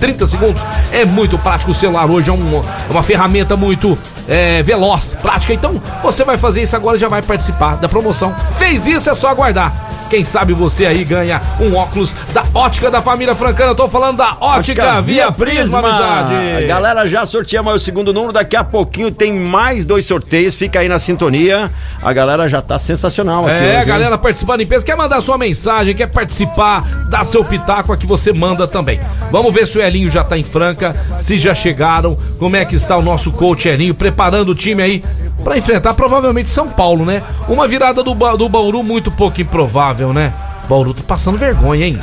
[0.00, 0.62] 30 segundos?
[0.92, 1.70] É muito prático.
[1.70, 3.96] O celular hoje é uma, é uma ferramenta muito
[4.28, 5.52] é, veloz, prática.
[5.52, 8.34] Então você vai fazer isso agora e já vai participar da promoção.
[8.58, 9.72] Fez isso, é só aguardar.
[10.08, 13.72] Quem sabe você aí ganha um óculos da Ótica da Família Francana.
[13.72, 16.34] Eu tô falando da Ótica, Ótica Via, Via Prisma, amizade.
[16.34, 18.32] A galera já sorteamos o segundo número.
[18.32, 20.54] Daqui a pouquinho tem mais dois sorteios.
[20.54, 21.70] Fica aí na sintonia.
[22.00, 23.56] A galera já tá sensacional aqui.
[23.56, 24.84] É, hoje, galera participando em peso.
[24.84, 29.00] Quer mandar sua mensagem, quer participar, dá seu pitaco aqui, você manda também.
[29.32, 32.76] Vamos ver se o Elinho já tá em Franca, se já chegaram, como é que
[32.76, 35.04] está o nosso coach Elinho, preparando o time aí
[35.44, 37.22] para enfrentar provavelmente São Paulo, né?
[37.46, 40.32] Uma virada do, ba do Bauru muito pouco improvável, né?
[40.66, 41.98] Bauru tá passando vergonha, hein?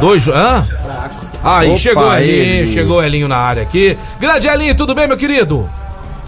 [0.00, 0.26] Dois.
[0.26, 0.66] Hã?
[1.44, 3.96] Aí, Opa, chegou Elinho, chegou o Elinho na área aqui.
[4.18, 5.70] Grande Elinho, tudo bem, meu querido?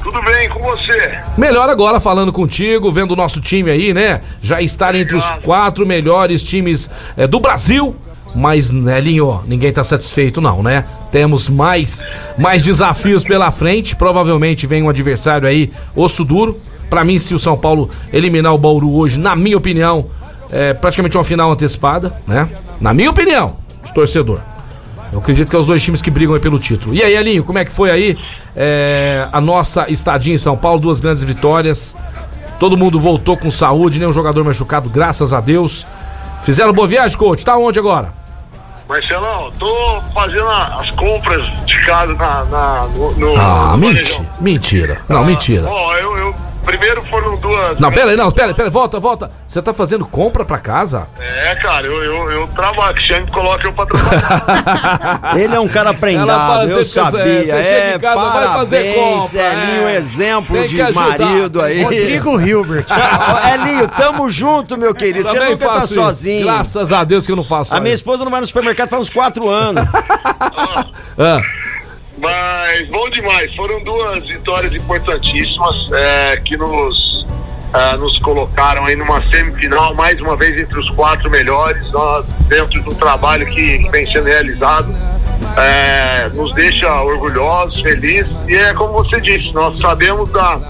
[0.01, 1.19] Tudo bem com você?
[1.37, 4.21] Melhor agora falando contigo, vendo o nosso time aí, né?
[4.41, 7.95] Já estar entre os quatro melhores times é, do Brasil.
[8.35, 10.85] Mas, Elinho, ninguém tá satisfeito não, né?
[11.11, 12.05] Temos mais,
[12.37, 13.97] mais desafios pela frente.
[13.97, 16.59] Provavelmente vem um adversário aí, osso duro.
[16.91, 20.07] Para mim, se o São Paulo eliminar o Bauru hoje, na minha opinião,
[20.51, 22.49] é praticamente uma final antecipada, né?
[22.81, 24.41] Na minha opinião, de torcedor.
[25.13, 26.95] Eu acredito que é os dois times que brigam pelo título.
[26.95, 28.19] E aí, Elinho, como é que foi aí
[28.55, 30.81] é, a nossa estadia em São Paulo?
[30.81, 31.97] Duas grandes vitórias.
[32.61, 35.87] Todo mundo voltou com saúde, nenhum jogador machucado, graças a Deus.
[36.43, 37.45] Fizeram boa viagem, coach?
[37.45, 38.18] Tá onde agora?
[38.89, 44.27] Marcelão, tô fazendo as compras de casa na, na no, no, Ah, no mentira.
[44.41, 45.01] Mentira.
[45.07, 45.67] Não, ah, mentira.
[45.69, 46.35] Ó, eu, eu
[46.69, 47.81] primeiro foram duas.
[47.81, 49.31] Não, pera aí, não, pera, pera, volta, volta.
[49.47, 51.09] Você tá fazendo compra pra casa?
[51.19, 52.97] É, cara, eu, eu, eu trabalho,
[53.33, 55.33] coloca eu pra trabalhar.
[55.39, 57.57] Ele é um cara prendado, eu sabia.
[57.57, 59.41] É, é casa, parabéns, vai fazer compra.
[59.41, 59.97] Elinho, é.
[59.97, 61.83] exemplo Tem de marido aí.
[61.83, 62.87] Rodrigo Hilbert.
[63.55, 65.27] Elinho, tamo junto, meu querido.
[65.27, 65.95] Você nunca tá isso.
[65.95, 66.45] sozinho.
[66.45, 69.03] Graças a Deus que eu não faço A minha esposa não vai no supermercado faz
[69.03, 69.85] uns quatro anos.
[69.97, 70.87] ah.
[71.19, 71.41] ah.
[72.21, 73.55] Mas bom demais.
[73.55, 77.27] Foram duas vitórias importantíssimas é, que nos,
[77.73, 81.83] é, nos colocaram aí numa semifinal, mais uma vez entre os quatro melhores,
[82.49, 84.95] dentro do trabalho que, que vem sendo realizado.
[85.57, 88.31] É, nos deixa orgulhosos, felizes.
[88.49, 90.61] E é como você disse, nós sabemos da,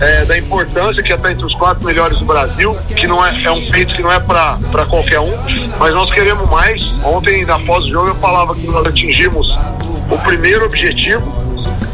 [0.00, 3.42] é, da importância que é estar entre os quatro melhores do Brasil, que não é,
[3.42, 5.34] é um feito que não é para qualquer um,
[5.78, 6.82] mas nós queremos mais.
[7.02, 9.48] Ontem, após o jogo, eu falava que nós atingimos
[10.10, 11.32] o primeiro objetivo,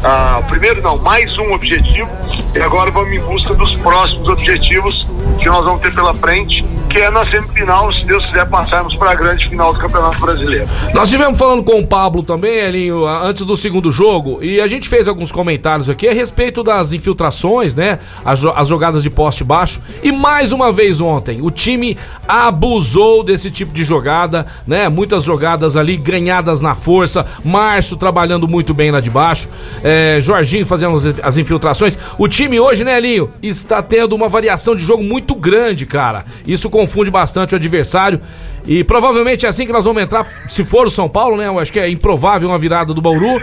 [0.03, 2.09] ah, primeiro não, mais um objetivo,
[2.55, 7.01] e agora vamos em busca dos próximos objetivos que nós vamos ter pela frente que
[7.01, 10.65] é na semifinal, se Deus quiser, passarmos para a grande final do Campeonato Brasileiro.
[10.93, 14.87] Nós estivemos falando com o Pablo também, Elinho, antes do segundo jogo, e a gente
[14.87, 17.99] fez alguns comentários aqui a respeito das infiltrações, né?
[18.23, 19.81] As, as jogadas de poste baixo.
[20.01, 24.87] E mais uma vez ontem, o time abusou desse tipo de jogada, né?
[24.87, 27.25] Muitas jogadas ali ganhadas na força.
[27.43, 29.49] Márcio trabalhando muito bem lá de baixo.
[29.83, 31.99] É, Jorginho fazendo as, as infiltrações.
[32.17, 36.25] O time hoje, né, Elinho, está tendo uma variação de jogo muito grande, cara.
[36.47, 38.21] Isso confunde bastante o adversário.
[38.65, 41.47] E provavelmente é assim que nós vamos entrar, se for o São Paulo, né?
[41.47, 43.41] Eu acho que é improvável uma virada do Bauru.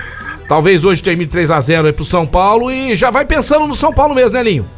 [0.48, 3.74] Talvez hoje termine 3 a 0 aí pro São Paulo e já vai pensando no
[3.74, 4.68] São Paulo mesmo, né, Linho?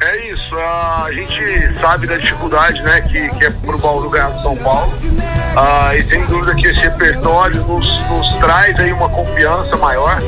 [0.00, 4.42] É isso, a gente sabe da dificuldade né, que, que é pro Bauru ganhar do
[4.42, 4.90] São Paulo.
[5.56, 10.20] Ah, e sem dúvida que esse repertório nos, nos traz aí uma confiança maior.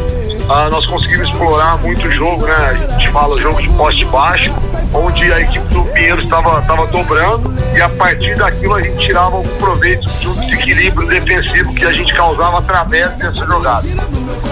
[0.49, 2.55] Ah, nós conseguimos explorar muito o jogo, né?
[2.55, 4.55] A gente fala jogo de poste baixo,
[4.95, 9.37] onde a equipe do Pinheiro estava, estava dobrando e a partir daquilo a gente tirava
[9.37, 13.87] algum proveito de um desequilíbrio defensivo que a gente causava através dessa jogada.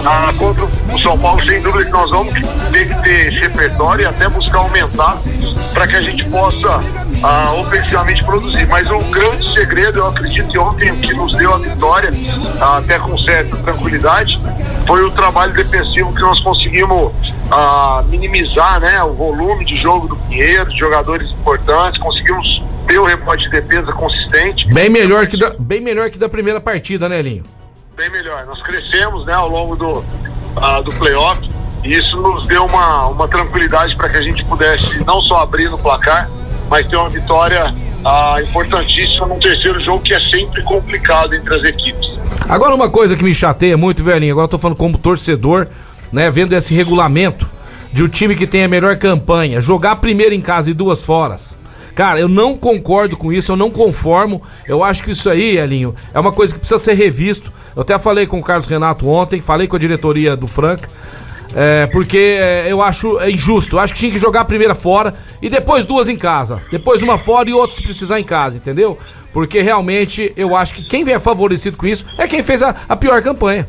[0.05, 4.03] Ah, contra o São Paulo, sem dúvida que nós vamos ter que ter esse repertório
[4.03, 5.17] e até buscar aumentar
[5.73, 6.79] para que a gente possa
[7.23, 8.67] ah, ofensivamente produzir.
[8.67, 12.11] Mas o grande segredo, eu acredito que ontem o que nos deu a vitória,
[12.61, 14.39] ah, até com certa tranquilidade,
[14.85, 17.11] foi o trabalho defensivo que nós conseguimos
[17.51, 23.05] ah, minimizar né, o volume de jogo do Pinheiro, de jogadores importantes, conseguimos ter o
[23.05, 24.67] rebote de defesa consistente.
[24.73, 27.43] Bem melhor que da, bem melhor que da primeira partida, né, Linho?
[27.95, 28.45] Bem melhor.
[28.45, 30.03] Nós crescemos né, ao longo do,
[30.57, 31.41] ah, do playoff
[31.83, 35.69] e isso nos deu uma, uma tranquilidade para que a gente pudesse não só abrir
[35.69, 36.29] no placar,
[36.69, 37.73] mas ter uma vitória
[38.03, 42.19] ah, importantíssima num terceiro jogo que é sempre complicado entre as equipes.
[42.47, 45.67] Agora uma coisa que me chateia muito, velhinho, agora eu tô falando como torcedor,
[46.11, 47.47] né, vendo esse regulamento
[47.91, 51.57] de um time que tem a melhor campanha, jogar primeiro em casa e duas foras.
[51.95, 54.41] Cara, eu não concordo com isso, eu não conformo.
[54.67, 57.51] Eu acho que isso aí, Elinho, é uma coisa que precisa ser revisto.
[57.73, 60.89] Eu até falei com o Carlos Renato ontem, falei com a diretoria do Franca.
[61.55, 63.77] É, porque é, eu acho injusto.
[63.77, 66.61] Eu acho que tinha que jogar a primeira fora e depois duas em casa.
[66.69, 68.99] Depois uma fora e outra se precisar em casa, entendeu?
[69.31, 72.95] Porque realmente eu acho que quem vem favorecido com isso é quem fez a, a
[72.95, 73.65] pior campanha.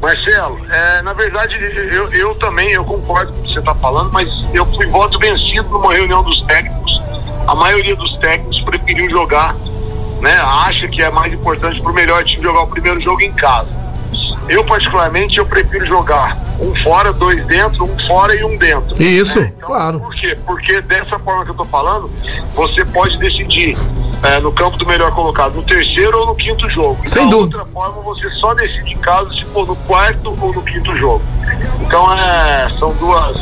[0.00, 4.12] Marcelo, é, na verdade, eu, eu também eu concordo com o que você está falando,
[4.12, 7.02] mas eu fui voto vencido numa reunião dos técnicos.
[7.46, 9.54] A maioria dos técnicos preferiu jogar,
[10.20, 10.34] né?
[10.38, 13.85] Acha que é mais importante para o melhor time jogar o primeiro jogo em casa.
[14.48, 19.00] Eu, particularmente, eu prefiro jogar um fora, dois dentro, um fora e um dentro.
[19.02, 19.52] Isso, né?
[19.56, 20.00] Então, claro.
[20.00, 20.38] Por quê?
[20.46, 22.08] Porque dessa forma que eu tô falando,
[22.54, 23.76] você pode decidir
[24.22, 26.98] é, no campo do melhor colocado, no terceiro ou no quinto jogo.
[27.08, 27.58] Sem da dúvida.
[27.58, 31.22] outra forma, você só decide em casa se for no quarto ou no quinto jogo.
[31.80, 33.38] Então, é, são duas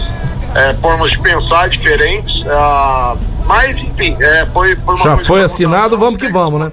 [0.55, 2.47] é, formas de pensar diferentes.
[2.49, 6.73] ah, mas, enfim, é, foi, foi uma Já coisa foi assinado, vamos que vamos, né?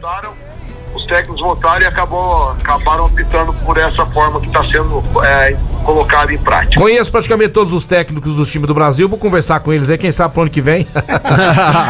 [1.11, 6.37] Técnicos votaram e acabou, acabaram optando por essa forma que está sendo é, colocada em
[6.37, 6.79] prática.
[6.79, 10.09] Conheço praticamente todos os técnicos dos times do Brasil, vou conversar com eles aí, quem
[10.09, 10.87] sabe pro ano que vem.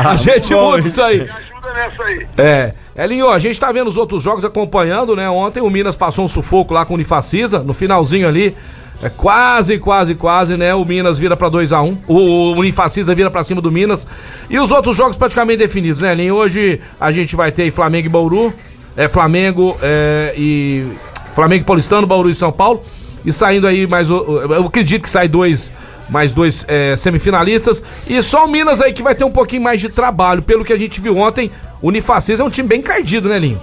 [0.09, 1.21] a gente Bom, muda isso aí.
[1.21, 2.27] Ajuda nessa aí.
[2.35, 2.73] É.
[2.95, 5.29] Elinho, a gente tá vendo os outros jogos acompanhando, né?
[5.29, 8.55] Ontem o Minas passou um sufoco lá com o Unifacisa, no finalzinho ali.
[9.03, 10.73] É quase, quase, quase, né?
[10.75, 14.05] O Minas vira pra 2 a 1 um, O Unifacisa vira pra cima do Minas.
[14.49, 16.35] E os outros jogos praticamente definidos, né, Elinho?
[16.35, 18.53] Hoje a gente vai ter Flamengo e Bauru.
[18.95, 20.85] É Flamengo é, e.
[21.33, 22.83] Flamengo Paulistano, Bauru e São Paulo.
[23.25, 24.09] E saindo aí mais.
[24.09, 25.71] Eu acredito que sai dois.
[26.09, 27.81] Mais dois é, semifinalistas.
[28.05, 30.41] E só o Minas aí que vai ter um pouquinho mais de trabalho.
[30.41, 31.49] Pelo que a gente viu ontem,
[31.81, 33.61] o Unifacisa é um time bem cardido, né, Linho?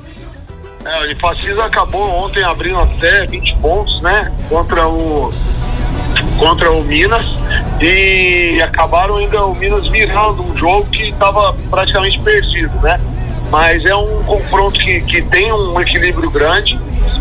[0.83, 4.33] É, o Unifacisa acabou ontem abrindo até 20 pontos, né?
[4.49, 5.31] Contra o
[6.39, 7.27] contra o Minas
[7.81, 12.99] e acabaram ainda o Minas virando um jogo que estava praticamente perdido, né?
[13.51, 16.79] Mas é um confronto que, que tem um equilíbrio grande.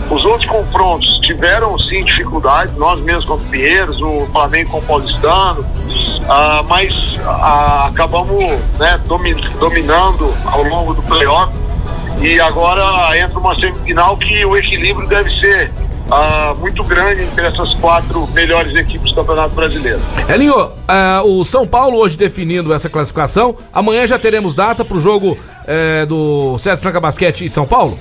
[0.10, 4.82] Os outros confrontos tiveram sim dificuldades, nós mesmos com o Pinheiros, o Flamengo com o
[4.82, 5.66] Paulistano,
[6.30, 11.52] ah, mas ah, acabamos né, domi- dominando ao longo do playoff.
[12.22, 15.72] E agora entra uma semifinal que o equilíbrio deve ser
[16.10, 20.00] ah, muito grande entre essas quatro melhores equipes do Campeonato Brasileiro.
[20.30, 23.56] Elinho, ah, o São Paulo hoje definindo essa classificação.
[23.74, 28.00] Amanhã já teremos data pro jogo eh, do César Franca Basquete e São Paulo?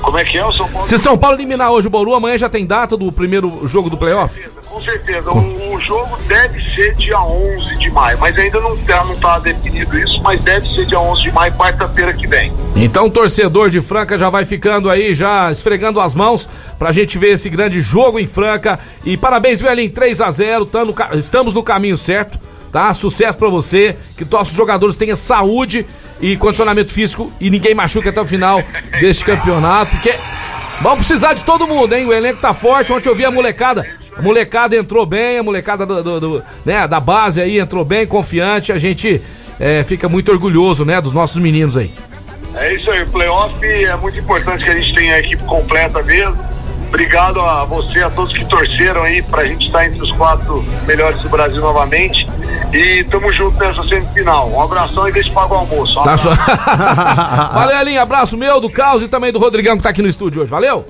[0.00, 0.82] Como é que é o São Paulo?
[0.82, 3.96] Se São Paulo eliminar hoje o Bauru, amanhã já tem data do primeiro jogo do
[3.96, 4.40] playoff?
[4.76, 9.02] Com certeza, o, o jogo deve ser dia 11 de maio, mas ainda não está
[9.04, 12.52] não tá definido isso, mas deve ser dia 11 de maio, quarta-feira que vem.
[12.76, 16.46] Então, torcedor de Franca já vai ficando aí, já esfregando as mãos
[16.78, 18.78] pra gente ver esse grande jogo em Franca.
[19.02, 20.82] E parabéns, velhinho, 3 a 0 tá
[21.14, 22.38] estamos no caminho certo,
[22.70, 22.92] tá?
[22.92, 25.86] Sucesso pra você, que nossos jogadores tenham saúde
[26.20, 28.62] e condicionamento físico e ninguém machuque até o final
[29.00, 30.14] deste campeonato, porque
[30.82, 32.04] vamos precisar de todo mundo, hein?
[32.04, 33.86] O elenco tá forte, ontem eu vi a molecada,
[34.16, 38.06] a molecada entrou bem, a molecada do, do- do- né, da base aí entrou bem,
[38.06, 39.20] confiante, a gente
[39.60, 41.92] é, fica muito orgulhoso, né, dos nossos meninos aí.
[42.54, 46.02] É isso aí, o playoff é muito importante que a gente tenha a equipe completa
[46.02, 46.38] mesmo.
[46.88, 51.20] Obrigado a você, a todos que torceram aí pra gente estar entre os quatro melhores
[51.22, 52.26] do Brasil novamente.
[52.72, 54.48] E tamo junto nessa semifinal.
[54.50, 56.00] Um abração e deixa pagar o almoço.
[56.00, 56.30] Um Tá só.
[57.52, 58.00] Valeu, Elinho.
[58.00, 60.50] Abraço meu, do Caos e também do Rodrigão que tá aqui no estúdio hoje.
[60.50, 60.84] Valeu?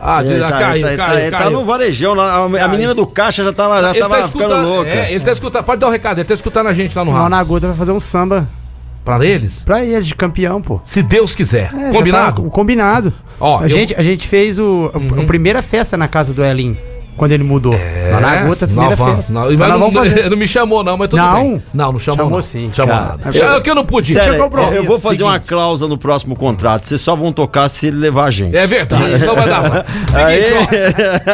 [0.00, 1.50] Ah, Ele ah, tá, caiu, ele tá- caiu, tá caiu.
[1.50, 2.36] no varejão lá.
[2.36, 4.88] A, a menina do caixa já tava, já Ele tava tá ficando louca.
[4.90, 7.10] é, ele tá escutando, pode dar o recado, ele tá escutando a gente lá no
[7.10, 7.24] rádio.
[7.30, 8.48] Managuta vai fazer um samba
[9.06, 9.62] Pra eles?
[9.62, 10.80] pra eles de campeão, pô.
[10.84, 11.72] Se Deus quiser.
[11.74, 12.42] É, já Combinado?
[12.42, 13.12] tá combinado.
[13.40, 16.44] Ó, a, eu- gente, a gente fez o, a- a primeira festa na casa do
[16.44, 16.76] Elin,
[17.16, 17.74] quando ele mudou.
[17.74, 20.30] É, Lá na Guta, a primeira não, não, vamos fazer.
[20.30, 21.34] não me chamou, não, mas tudo Não?
[21.34, 21.62] bem.
[21.74, 22.16] Não, não chamou.
[22.18, 22.42] Chamou não.
[22.42, 22.70] sim.
[22.74, 23.36] Chamou Cara, nada.
[23.38, 24.12] eu- Eu, que eu não pude.
[24.12, 25.48] Sério, Chegou pro- eu vou Isso, fazer uma seguinte.
[25.48, 26.86] cláusula no próximo contrato.
[26.86, 28.56] Vocês só vão tocar se ele levar a gente.
[28.56, 29.86] É verdade, não vai dar.
[30.08, 30.52] Seguinte,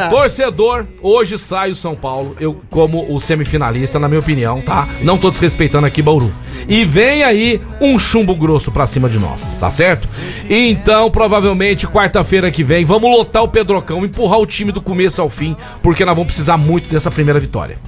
[0.07, 0.09] ó.
[0.11, 4.87] Torcedor, hoje sai o São Paulo, eu como o semifinalista, na minha opinião, tá?
[5.03, 6.33] Não tô desrespeitando aqui Bauru.
[6.69, 10.09] E vem aí um chumbo grosso pra cima de nós, tá certo?
[10.49, 15.29] Então, provavelmente, quarta-feira que vem, vamos lotar o Pedrocão, empurrar o time do começo ao
[15.29, 17.79] fim, porque nós vamos precisar muito dessa primeira vitória.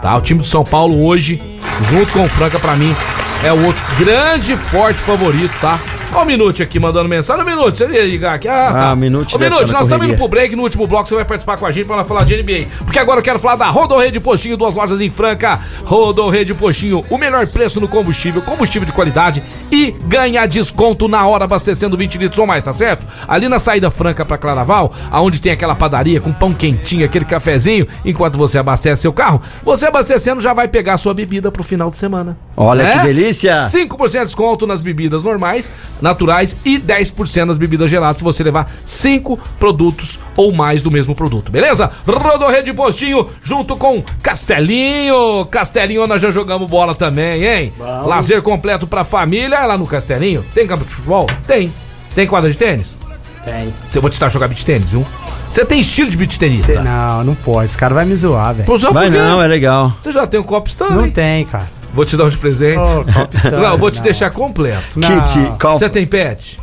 [0.00, 0.16] Tá?
[0.16, 1.42] O time do São Paulo hoje,
[1.90, 2.94] junto com o Franca, pra mim,
[3.42, 5.78] é o outro grande, forte favorito, tá?
[6.14, 7.44] Ó o Minute aqui mandando mensagem.
[7.44, 8.48] Minute, você ia ligar aqui.
[8.48, 8.90] Ah, tá.
[8.90, 10.56] Ah, Minute Ô, deve Minute, nós estamos indo pro break.
[10.56, 12.66] No último bloco você vai participar com a gente pra nós falar de NBA.
[12.84, 15.60] Porque agora eu quero falar da Rodorrede Postinho, duas lojas em Franca.
[15.84, 21.44] Rodorrede Postinho, o melhor preço no combustível, combustível de qualidade e ganhar desconto na hora
[21.44, 23.06] abastecendo 20 litros ou mais, tá certo?
[23.26, 27.86] Ali na saída franca pra Claraval, aonde tem aquela padaria com pão quentinho, aquele cafezinho,
[28.04, 31.96] enquanto você abastece seu carro, você abastecendo já vai pegar sua bebida pro final de
[31.96, 32.36] semana.
[32.56, 32.92] Olha Né?
[32.98, 33.54] que delícia!
[33.66, 35.70] 5% de desconto nas bebidas normais,
[36.00, 41.14] naturais e 10% nas bebidas geladas se você levar 5 produtos ou mais do mesmo
[41.14, 41.90] produto, beleza?
[42.06, 45.44] Rodorrede Postinho junto com Castelinho.
[45.50, 47.72] Castelinho, nós já jogamos bola também, hein?
[48.06, 50.44] Lazer completo pra família é lá no Castelinho.
[50.54, 51.26] Tem campo de futebol?
[51.46, 51.72] Tem.
[52.14, 52.96] Tem quadra de tênis?
[53.44, 53.72] Tem.
[53.86, 55.04] Você vou te estar jogar beat tênis, viu?
[55.50, 56.64] Você tem estilo de beat tênis?
[56.64, 57.66] Cê- não, não pode.
[57.66, 58.66] Esse cara vai me zoar, velho.
[58.92, 59.92] Vai não, é legal.
[60.00, 60.96] Você já tem um copo Stanley?
[60.96, 61.68] Não tem, cara.
[61.92, 62.78] Vou te dar um de presente.
[63.34, 64.04] Stanley, não, vou te não.
[64.04, 64.98] deixar completo.
[65.00, 65.08] Não.
[65.26, 65.78] Kit, qual?
[65.78, 66.58] Você tem pet?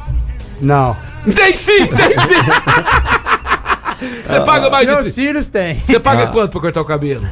[0.61, 0.95] Não.
[1.35, 2.35] Tem sim, tem sim.
[4.25, 5.11] Você paga mais Meus de.
[5.13, 5.75] filhos têm.
[5.83, 7.25] Você paga quanto pra cortar o cabelo?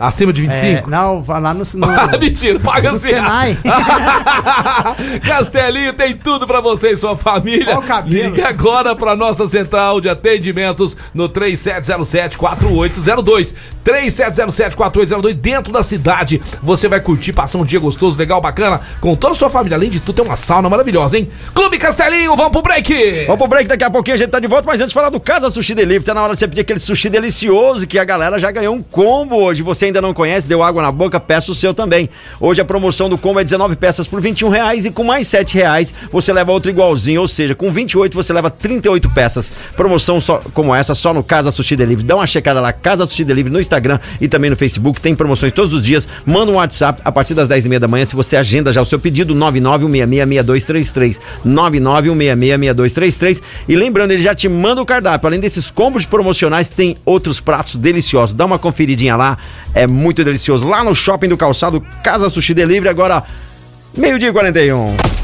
[0.00, 0.88] Acima de É, 25?
[0.88, 1.62] não, vai lá no.
[1.74, 3.08] no Ah, mentira, paga no assim.
[3.08, 3.58] Senai.
[5.26, 7.76] Castelinho tem tudo pra você e sua família.
[7.76, 8.30] Ó o cabelo.
[8.30, 13.54] Ligue agora pra nossa central de atendimentos no 3707-4802.
[13.84, 15.34] 3707-4802.
[15.34, 19.36] Dentro da cidade, você vai curtir, passar um dia gostoso, legal, bacana, com toda a
[19.36, 19.76] sua família.
[19.76, 21.28] Além de tudo, tem uma sauna maravilhosa, hein?
[21.54, 23.24] Clube Castelinho, vamos pro break!
[23.26, 25.10] Vamos pro break, daqui a pouquinho a gente tá de volta, mas antes de falar
[25.10, 28.04] do Casa Sushi Delivery, tá na hora de você pedir aquele sushi delicioso que a
[28.04, 29.62] galera já ganhou um combo hoje.
[29.62, 32.08] Você ainda não conhece, deu água na boca, peça o seu também.
[32.40, 35.54] Hoje a promoção do combo é 19 peças por 21 reais e com mais 7
[35.54, 39.52] reais você leva outro igualzinho, ou seja, com 28 você leva 38 peças.
[39.76, 42.06] Promoção só, como essa só no Casa Sushi Delivery.
[42.06, 45.00] Dá uma checada lá, Casa Sushi Delivery no Instagram e também no Facebook.
[45.00, 46.08] Tem promoções todos os dias.
[46.24, 48.80] Manda um WhatsApp a partir das 10 e meia da manhã se você agenda já
[48.80, 51.18] o seu pedido, 991666233.
[51.46, 53.40] 991666233.
[53.68, 55.26] E lembrando, ele já te manda o cardápio.
[55.26, 58.36] Além desses combos promocionais, tem outros pratos deliciosos.
[58.36, 59.38] Dá uma conferidinha lá,
[59.86, 60.68] muito delicioso.
[60.68, 63.22] Lá no Shopping do Calçado, Casa Sushi Delivery, agora
[63.96, 65.19] meio-dia e 41.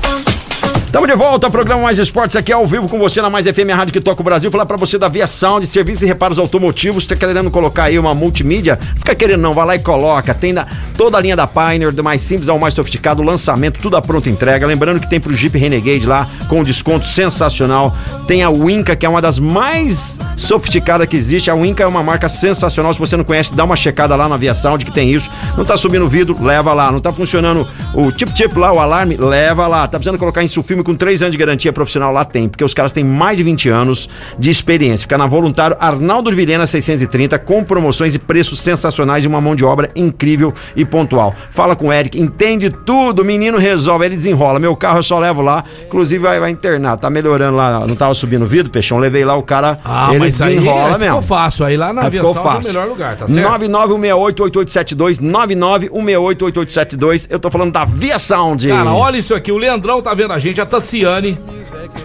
[0.97, 3.93] Estamos de volta programa Mais Esportes aqui ao vivo com você na Mais FM, rádio
[3.93, 4.51] que toca o Brasil.
[4.51, 7.07] Falar pra você da Via Sound, serviço e reparos automotivos.
[7.07, 8.79] Tá querendo colocar aí uma multimídia?
[8.97, 10.33] Fica querendo não, vai lá e coloca.
[10.33, 10.67] Tem da,
[10.97, 14.31] toda a linha da Pioneer, do mais simples ao mais sofisticado, lançamento, tudo a pronta
[14.31, 14.67] entrega.
[14.67, 17.95] Lembrando que tem pro Jeep Renegade lá, com um desconto sensacional.
[18.27, 21.51] Tem a Winca, que é uma das mais sofisticadas que existe.
[21.51, 22.95] A Winca é uma marca sensacional.
[22.95, 25.29] Se você não conhece, dá uma checada lá na Via Sound que tem isso.
[25.59, 26.91] Não tá subindo o vidro, leva lá.
[26.91, 29.83] Não tá funcionando o tip-tip lá, o alarme, leva lá.
[29.87, 32.73] Tá precisando colocar isso filme com 3 anos de garantia profissional lá tem, porque os
[32.73, 34.09] caras têm mais de 20 anos
[34.39, 35.05] de experiência.
[35.05, 39.57] Fica na Voluntário Arnaldo de Vilhena 630 com promoções e preços sensacionais e uma mão
[39.57, 41.35] de obra incrível e pontual.
[41.51, 44.59] Fala com o Eric, entende tudo, o menino resolve, ele desenrola.
[44.59, 48.15] Meu carro eu só levo lá, inclusive vai, vai internar, tá melhorando lá, não tava
[48.15, 51.05] subindo o vidro, peixão, levei lá o cara, Ah, ele mas aí, desenrola aí mesmo.
[51.07, 51.67] ficou fácil.
[51.67, 52.73] Aí lá na Aí ficou aviação é o fácil.
[52.73, 53.65] melhor lugar, tá certo?
[53.65, 57.27] 991688872, 991688872.
[57.31, 58.69] Eu tô falando da Via Sound.
[58.69, 59.51] Cara, olha isso aqui.
[59.53, 61.39] O Leandrão tá vendo a gente, Tassiane,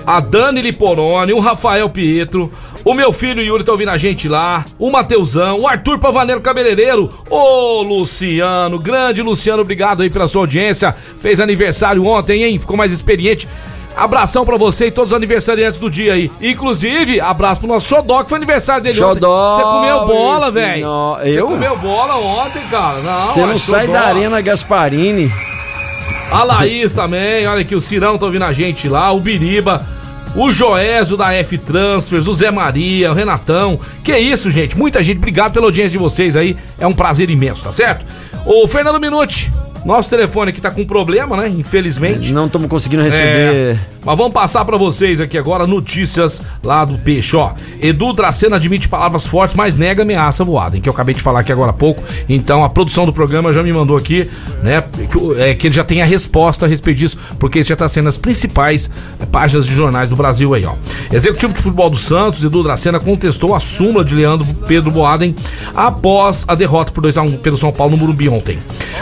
[0.05, 2.51] a Dani Liporone, o Rafael Pietro,
[2.83, 7.09] o meu filho Yuri tá ouvindo a gente lá, o Mateuzão, o Arthur Pavanello Cabeleireiro,
[7.29, 10.95] o Luciano, grande Luciano, obrigado aí pela sua audiência.
[11.19, 12.59] Fez aniversário ontem, hein?
[12.59, 13.47] Ficou mais experiente.
[13.95, 16.31] Abração pra você e todos os aniversariantes do dia aí.
[16.41, 19.55] Inclusive, abraço pro nosso Xodó, que foi aniversário dele Xodó, ontem.
[19.57, 20.85] Você comeu bola, velho.
[20.85, 21.47] nó- Você eu?
[21.47, 22.99] comeu bola ontem, cara.
[23.01, 23.99] Não, Você não é sai Xodó.
[23.99, 25.29] da Arena Gasparini.
[26.31, 29.85] A Laís também, olha aqui, o Cirão tá ouvindo a gente lá, o Biriba.
[30.33, 33.77] o Joésio da F Transfers, o Zé Maria, o Renatão.
[34.01, 34.77] Que isso, gente?
[34.77, 36.55] Muita gente, obrigado pela audiência de vocês aí.
[36.79, 38.05] É um prazer imenso, tá certo?
[38.45, 39.51] O Fernando Minuti,
[39.83, 41.47] nosso telefone aqui tá com problema, né?
[41.49, 42.31] Infelizmente.
[42.31, 43.75] Não estamos conseguindo receber.
[43.75, 47.53] É, mas vamos passar pra vocês aqui agora notícias lá do Peixe, ó.
[47.81, 51.41] Edu Dracena admite palavras fortes, mas nega ameaça voada, em que eu acabei de falar
[51.41, 52.03] aqui agora há pouco.
[52.29, 54.29] Então a produção do programa já me mandou aqui,
[54.61, 57.75] né, que, é, que ele já tem a resposta a respeito disso, porque isso já
[57.75, 60.73] tá sendo nas principais é, páginas de jornais do Brasil aí, ó.
[61.11, 65.35] Executivo de futebol do Santos, Edu Dracena, contestou a súmula de Leandro Pedro Boaden
[65.75, 68.59] após a derrota por 2x1 pelo São Paulo no Morumbi ontem.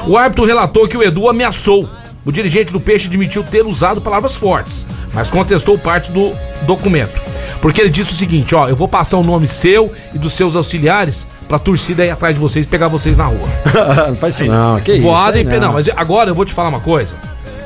[0.07, 1.89] O árbitro relatou que o Edu ameaçou
[2.25, 6.31] o dirigente do Peixe admitiu ter usado palavras fortes, mas contestou parte do
[6.63, 7.19] documento.
[7.61, 10.55] Porque ele disse o seguinte: ó, eu vou passar o nome seu e dos seus
[10.55, 13.47] auxiliares pra torcida ir atrás de vocês e pegar vocês na rua.
[14.07, 15.01] não faz isso não, que isso.
[15.01, 15.59] Voada aí e não.
[15.59, 17.15] não, mas agora eu vou te falar uma coisa.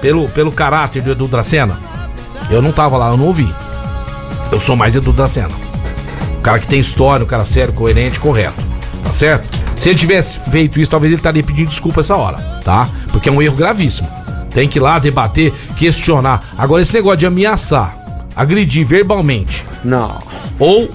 [0.01, 1.77] Pelo, pelo caráter do Edu Dracena,
[2.49, 3.53] eu não tava lá, eu não ouvi.
[4.51, 5.49] Eu sou mais Edu Dracena.
[6.37, 8.61] O cara que tem história, um cara sério, coerente, correto.
[9.03, 9.62] Tá certo?
[9.75, 12.87] Se ele tivesse feito isso, talvez ele estaria pedindo desculpa essa hora, tá?
[13.11, 14.07] Porque é um erro gravíssimo.
[14.51, 16.43] Tem que ir lá debater, questionar.
[16.57, 17.95] Agora, esse negócio de ameaçar,
[18.35, 19.65] agredir verbalmente.
[19.83, 20.19] Não.
[20.59, 20.89] Ou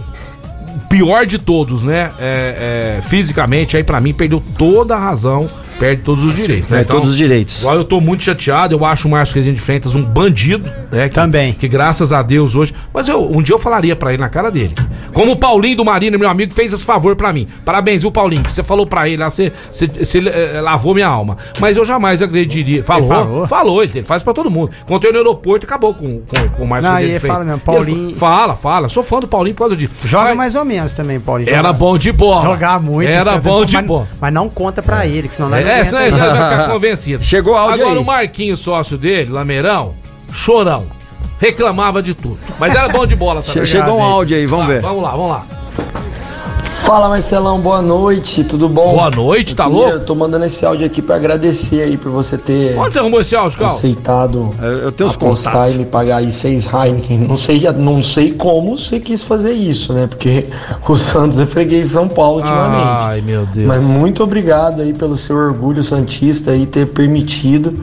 [0.88, 2.10] pior de todos, né?
[2.18, 6.68] É, é, fisicamente, aí para mim perdeu toda a razão perde todos os direitos.
[6.68, 6.78] Né?
[6.78, 7.60] É, então, todos os direitos.
[7.60, 11.08] Agora eu tô muito chateado, eu acho o Márcio Rezende de Freitas um bandido, né?
[11.08, 11.52] Que, Também.
[11.52, 12.74] Que graças a Deus hoje.
[12.92, 14.74] Mas eu, um dia eu falaria para ele na cara dele.
[15.12, 17.46] Como o Paulinho do Marina, meu amigo, fez esse favor para mim.
[17.64, 18.42] Parabéns, viu, Paulinho?
[18.48, 21.36] Você falou para ele lá, você, você, você é, lavou minha alma.
[21.60, 22.82] Mas eu jamais agrediria.
[22.84, 23.04] Falou?
[23.04, 24.70] Ele falou, falou ele, ele faz para todo mundo.
[24.86, 27.38] Contei no aeroporto e acabou com, com, com o Márcio Rezende de Freitas.
[27.38, 28.16] Fala mesmo, Paulinho.
[28.16, 28.88] fala, fala.
[28.88, 29.92] Sou fã do Paulinho por causa disso.
[30.04, 31.50] Joga mas, mais ou menos também, Paulinho.
[31.50, 32.44] Era bom de bola.
[32.44, 33.08] Jogar muito.
[33.08, 34.08] Era bom de bola.
[34.20, 35.67] Mas não conta pra ele, que senão não é.
[35.68, 37.22] É, senão ele vai ficar convencido.
[37.24, 38.02] Chegou áudio Agora aí.
[38.02, 39.94] o Marquinho, sócio dele, Lameirão,
[40.32, 40.86] chorão.
[41.40, 42.38] Reclamava de tudo.
[42.58, 43.64] Mas era bom de bola também.
[43.64, 44.80] Chegou um áudio aí, vamos Tá, ver.
[44.80, 45.46] Vamos lá, vamos lá.
[46.88, 48.92] Fala Marcelão, boa noite, tudo bom?
[48.94, 50.00] Boa noite, tá Eu louco?
[50.06, 53.36] Tô mandando esse áudio aqui pra agradecer aí por você ter Onde você arrumou esse
[53.36, 53.66] áudio, Cal?
[53.66, 55.74] aceitado Eu, eu tenho os apostar contatos.
[55.74, 57.18] e me pagar aí seis Heineken.
[57.18, 60.06] Não sei, não sei como você quis fazer isso, né?
[60.06, 60.46] Porque
[60.88, 62.82] o Santos é freguês de São Paulo ultimamente.
[63.02, 63.66] Ai, meu Deus.
[63.66, 67.74] Mas muito obrigado aí pelo seu orgulho santista aí ter permitido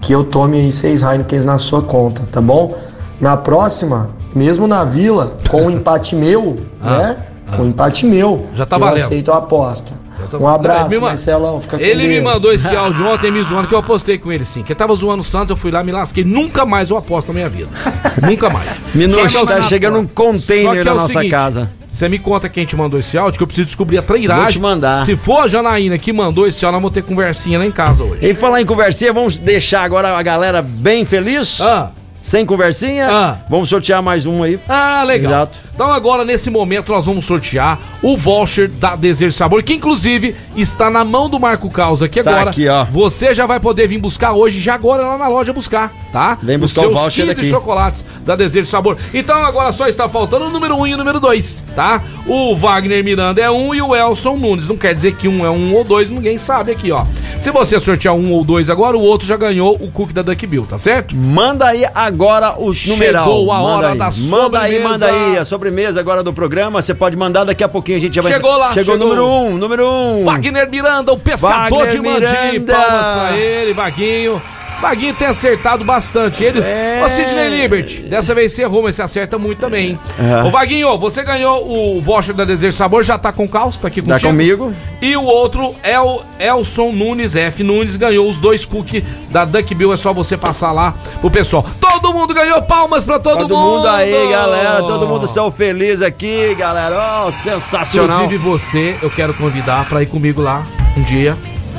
[0.00, 2.72] que eu tome aí seis Heineken na sua conta, tá bom?
[3.20, 7.16] Na próxima, mesmo na vila, com um empate meu, Ah, né?
[7.56, 9.04] Com um empate meu, Já tá eu valendo.
[9.04, 9.92] aceito a aposta.
[10.30, 11.60] tá- Um abraço, Ele ma- Marcelão.
[11.60, 12.24] Fica com Ele me Deus.
[12.24, 14.62] mandou esse áudio ontem me zoando, que eu apostei com ele sim.
[14.62, 16.24] Que ele tava zoando o Santos, eu fui lá, me lasquei.
[16.24, 17.68] Nunca mais eu aposto na minha vida.
[18.22, 18.80] Nunca mais.
[18.94, 21.70] Minuto, é tá chegando um container é na o nossa seguinte, casa.
[21.90, 24.42] Você me conta quem te mandou esse áudio, que eu preciso descobrir a trairagem.
[24.44, 25.04] Vou te mandar.
[25.04, 28.02] Se for a Janaína que mandou esse áudio, nós vamos ter conversinha lá em casa
[28.02, 28.18] hoje.
[28.22, 31.60] E falar em conversinha, vamos deixar agora a galera bem feliz?
[31.60, 31.90] Ah.
[32.24, 33.06] Sem conversinha?
[33.08, 33.36] Ah.
[33.50, 34.58] Vamos sortear mais um aí.
[34.66, 35.30] Ah, legal.
[35.32, 35.58] Exato.
[35.74, 40.88] Então agora, nesse momento, nós vamos sortear o voucher da Desejo Sabor, que inclusive está
[40.88, 42.50] na mão do Marco Causa aqui Tá agora.
[42.50, 42.84] aqui, ó.
[42.84, 46.38] Você já vai poder vir buscar hoje, já agora lá na loja buscar, tá?
[46.42, 47.50] Vem Os buscar o seus voucher 15 daqui.
[47.50, 48.96] chocolates da Desejo Sabor.
[49.12, 52.00] Então agora só está faltando o número 1 e o número 2, tá?
[52.26, 54.66] O Wagner Miranda é um e o Elson Nunes.
[54.68, 57.04] Não quer dizer que um é um ou dois, ninguém sabe aqui, ó.
[57.38, 60.46] Se você sortear um ou dois agora, o outro já ganhou o cookie da Duck
[60.46, 61.14] Bill, tá certo?
[61.14, 62.13] Manda aí agora
[62.58, 63.24] o numeral.
[63.26, 63.98] Chegou a Manda hora aí.
[63.98, 64.88] da Manda aí, sobremesa.
[64.88, 65.38] manda aí.
[65.38, 66.80] A sobremesa agora do programa.
[66.80, 68.32] Você pode mandar daqui a pouquinho, a gente já vai.
[68.32, 69.14] Chegou lá, Chegou o chegou.
[69.16, 70.24] número um, número um.
[70.24, 72.60] Wagner Miranda, o pescador Wagner de Mandi.
[72.72, 74.42] Palmas pra ele, Vaguinho.
[74.84, 76.44] Vaguinho tem acertado bastante.
[76.44, 76.60] Ele.
[76.60, 77.02] É.
[77.04, 79.98] Ô, Sidney Liberty, dessa vez você errou, mas você acerta muito também.
[80.20, 80.44] Aham.
[80.46, 81.66] Ô, Vaguinho, você ganhou
[81.96, 84.30] o voucher da Desejo Sabor, já tá com calça, tá aqui Tá contigo.
[84.30, 84.74] comigo.
[85.00, 87.62] E o outro é o Elson Nunes, F.
[87.62, 89.92] Nunes, ganhou os dois cookies da Duck Bill.
[89.92, 91.64] É só você passar lá pro pessoal.
[91.80, 94.80] Todo mundo ganhou palmas pra todo, Todo mundo aí, galera.
[94.82, 97.24] Todo mundo são feliz aqui, galera.
[97.26, 98.24] Oh, sensacional.
[98.24, 100.62] Inclusive você, eu quero convidar pra ir comigo lá
[100.96, 101.36] um dia.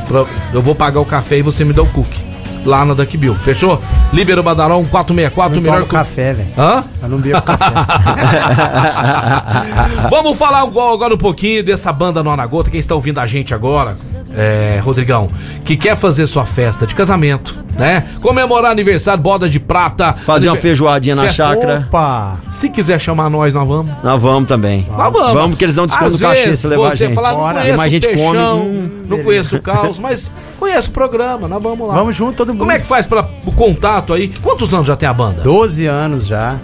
[0.07, 2.24] Pra- eu vou pagar o café e você me dá o cookie.
[2.65, 3.35] Lá na Duck Bill.
[3.35, 3.79] Fechou?
[4.11, 6.47] Libero Badarão 464, o Não melhor tomo café, velho.
[6.57, 6.83] Hã?
[7.03, 7.65] Eu não bebo café.
[10.09, 12.69] Vamos falar agora um pouquinho dessa banda Nona Gota.
[12.69, 13.95] Quem está ouvindo a gente agora,
[14.35, 15.29] é, Rodrigão,
[15.63, 18.05] que quer fazer sua festa de casamento, né?
[18.21, 20.13] Comemorar aniversário, boda de prata.
[20.25, 21.85] Fazer uma feijoadinha na Festa- chácara.
[21.87, 22.39] Opa!
[22.47, 23.87] Se quiser chamar nós, nós vamos.
[24.03, 24.87] Nós vamos também.
[24.89, 25.33] Nós vamos.
[25.33, 27.15] Vamos, porque eles dão desconto Às no cachê vezes, se levar a você gente.
[27.15, 29.23] falar, não conheço Mas a o gente come, peixão, hum, não beleza.
[29.23, 31.93] conheço o caos, mas conheço o programa, nós vamos lá.
[31.95, 32.54] Vamos junto, todo mundo.
[32.57, 34.27] Como é que faz para o contato aí?
[34.41, 35.41] Quantos anos já tem a banda?
[35.41, 36.57] 12 anos já.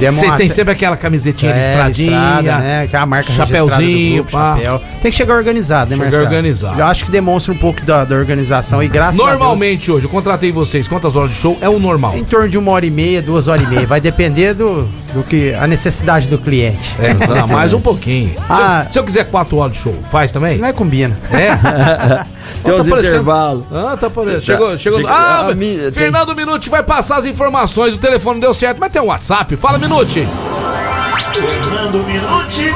[0.00, 2.86] Vocês têm sempre aquela camisetinha É, listradinha, listrada, né?
[2.86, 4.56] Que é a marca chapéuzinho, pá.
[4.56, 4.80] chapéu.
[5.02, 6.24] Tem que chegar organizado, né, Chegar Marcelo?
[6.24, 6.80] organizado.
[6.80, 10.10] Eu acho que demonstra um pouco da, da organização e graças a Normalmente hoje, eu
[10.10, 12.12] contratei vocês, quantas horas de show é o normal?
[12.12, 13.86] Deus, em torno de uma hora e meia, duas horas e meia.
[13.86, 16.96] Vai depender do, do que a necessidade do cliente.
[16.98, 17.12] É,
[17.52, 18.30] mais um pouquinho.
[18.30, 18.84] Se, Ah.
[18.86, 20.56] eu, se eu quiser quatro horas de show, faz também?
[20.56, 21.18] Não é combina.
[21.30, 21.50] É?
[22.62, 23.64] Tem Ó, uns parecendo- intervalos.
[23.72, 24.42] Ah, tá parecendo.
[24.42, 25.00] Chegou, chegou.
[25.00, 27.94] Chega- Ah, a mi- tem- Fernando Minuti vai passar as informações.
[27.94, 29.56] O telefone deu certo, mas tem um WhatsApp.
[29.56, 30.26] Fala, Minuti.
[31.32, 32.74] Fernando Minuti.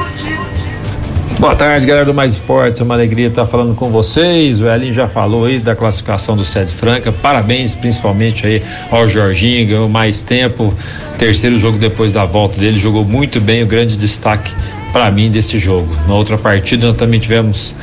[1.39, 2.79] Boa tarde, galera do Mais Esportes.
[2.79, 4.61] É uma alegria estar falando com vocês.
[4.61, 7.11] O Elinho já falou aí da classificação do Sede Franca.
[7.11, 10.73] Parabéns, principalmente aí ao Jorginho, ganhou mais tempo.
[11.19, 13.63] Terceiro jogo depois da volta dele, jogou muito bem.
[13.63, 14.51] O grande destaque
[14.93, 15.87] para mim desse jogo.
[16.07, 17.75] Na outra partida, nós também tivemos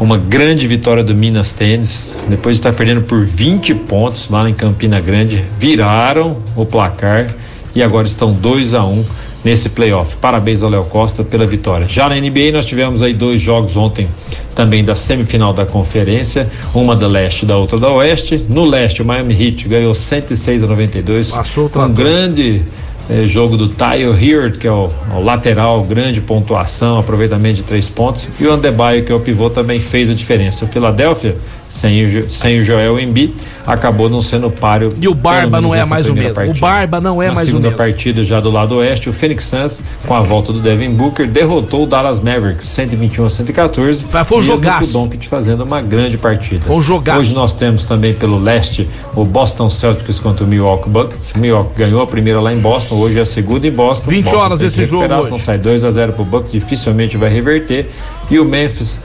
[0.00, 2.14] uma grande vitória do Minas Tênis.
[2.28, 7.26] Depois de estar perdendo por 20 pontos lá em Campina Grande, viraram o placar
[7.74, 9.04] e agora estão 2 a 1
[9.44, 10.16] nesse playoff.
[10.16, 11.86] Parabéns ao Léo Costa pela vitória.
[11.88, 14.08] Já na NBA nós tivemos aí dois jogos ontem
[14.54, 18.44] também da semifinal da conferência, uma da leste e da outra da oeste.
[18.48, 21.30] No leste o Miami Heat ganhou 106 a 92.
[21.30, 22.62] Passou um grande
[23.10, 27.88] eh, jogo do Tyler Heard, que é o, o lateral, grande pontuação, aproveitamento de três
[27.88, 28.26] pontos.
[28.38, 30.64] E o Andebayo, que é o pivô, também fez a diferença.
[30.64, 31.36] O Philadelphia,
[31.68, 33.34] sem o, sem o Joel Embiid,
[33.66, 34.88] acabou não sendo páreo.
[35.00, 36.30] E o Barba não é mais o mesmo.
[36.30, 36.60] O partida.
[36.60, 37.78] Barba não é Na mais o segunda mesmo.
[37.78, 41.84] partida já do lado oeste, o Phoenix Suns, com a volta do Devin Booker, derrotou
[41.84, 44.06] o Dallas Mavericks 121 a 114.
[44.12, 44.98] Mas foi um jogaço.
[44.98, 46.62] O Doncic fazendo uma grande partida.
[46.66, 47.20] Foi um jogaço.
[47.20, 51.32] Hoje nós temos também pelo leste o Boston Celtics contra o Milwaukee Bucks.
[51.36, 54.08] O Milwaukee ganhou a primeira lá em Boston, hoje é a segunda em Boston.
[54.08, 55.30] 20 Boston horas esse jogo hoje.
[55.30, 57.90] Não sai 2 a 0 pro Bucks, dificilmente vai reverter.
[58.30, 59.00] E o Memphis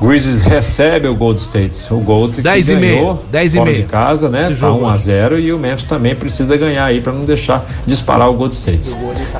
[0.00, 1.72] Grizzlies recebe o Gold State.
[1.90, 3.82] O Gold que 10 e ganhou meia, 10 e fora meia.
[3.82, 4.40] de casa, né?
[4.40, 7.24] Esse Tá jogo 1 a 0 e o Memphis também precisa ganhar aí para não
[7.24, 8.88] deixar disparar o Gold State.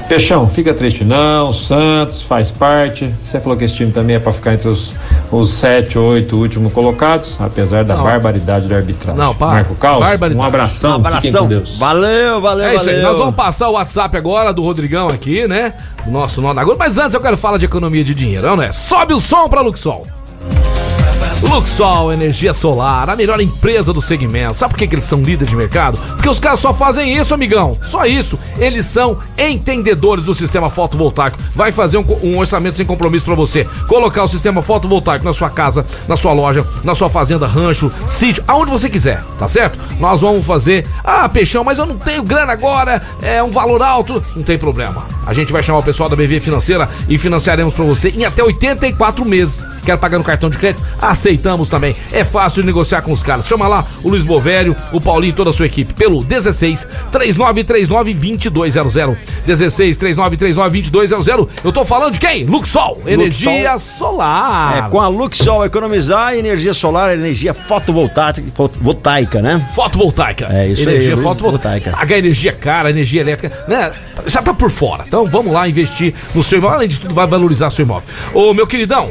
[0.09, 3.07] Peixão, fica triste não, Santos faz parte.
[3.27, 4.95] Você falou que esse time também é para ficar entre os
[5.31, 8.05] os sete, oito últimos colocados, apesar da Não.
[8.05, 9.21] barbaridade da arbitragem.
[9.21, 9.47] Não, pá.
[9.49, 10.41] Marco Caos, Barbaridade.
[10.41, 11.43] um abração, Um fiquem abração.
[11.43, 11.77] com Deus.
[11.79, 13.09] Valeu, valeu, É isso aí, valeu.
[13.11, 15.73] nós vamos passar o WhatsApp agora do Rodrigão aqui, né?
[16.07, 16.79] O nosso nó da agora.
[16.79, 18.71] Mas antes eu quero falar de economia de dinheiro, não é?
[18.71, 20.07] Sobe o som pra Luxol.
[21.43, 24.55] Luxol Energia Solar, a melhor empresa do segmento.
[24.55, 25.99] Sabe por que, que eles são líderes de mercado?
[25.99, 27.77] Porque os caras só fazem isso, amigão.
[27.85, 28.39] Só isso.
[28.59, 31.39] Eles são entendedores do sistema fotovoltaico.
[31.55, 33.67] Vai fazer um, um orçamento sem compromisso pra você.
[33.87, 38.43] Colocar o sistema fotovoltaico na sua casa, na sua loja, na sua fazenda, rancho, sítio,
[38.49, 39.79] aonde você quiser, tá certo?
[40.01, 40.87] Nós vamos fazer.
[41.05, 44.25] Ah, Peixão, mas eu não tenho grana agora, é um valor alto.
[44.35, 45.05] Não tem problema.
[45.27, 48.43] A gente vai chamar o pessoal da BV Financeira e financiaremos pra você em até
[48.43, 49.67] 84 meses.
[49.85, 50.83] Quer pagar no cartão de crédito?
[51.27, 51.97] Aceitamos também.
[52.13, 53.49] É fácil negociar com os caras.
[53.49, 58.15] Chama lá o Luiz Bovério, o Paulinho e toda a sua equipe pelo 16 3939
[58.49, 59.19] 2200.
[59.45, 61.65] 16 3939 2200.
[61.65, 62.45] Eu tô falando de quem?
[62.45, 64.87] Luxol, energia solar.
[64.87, 69.69] É, com a Luxol economizar energia solar, energia fotovoltaica, fotovoltaica, né?
[69.75, 70.47] Fotovoltaica.
[70.49, 71.91] É isso aí, energia Luiz, fotovoltaica.
[71.91, 73.93] Pagar energia cara, energia elétrica, né?
[74.27, 75.03] Já tá por fora.
[75.05, 76.77] Então vamos lá investir no seu imóvel.
[76.77, 78.09] Além de tudo, vai valorizar seu imóvel.
[78.33, 79.11] Ô, meu queridão,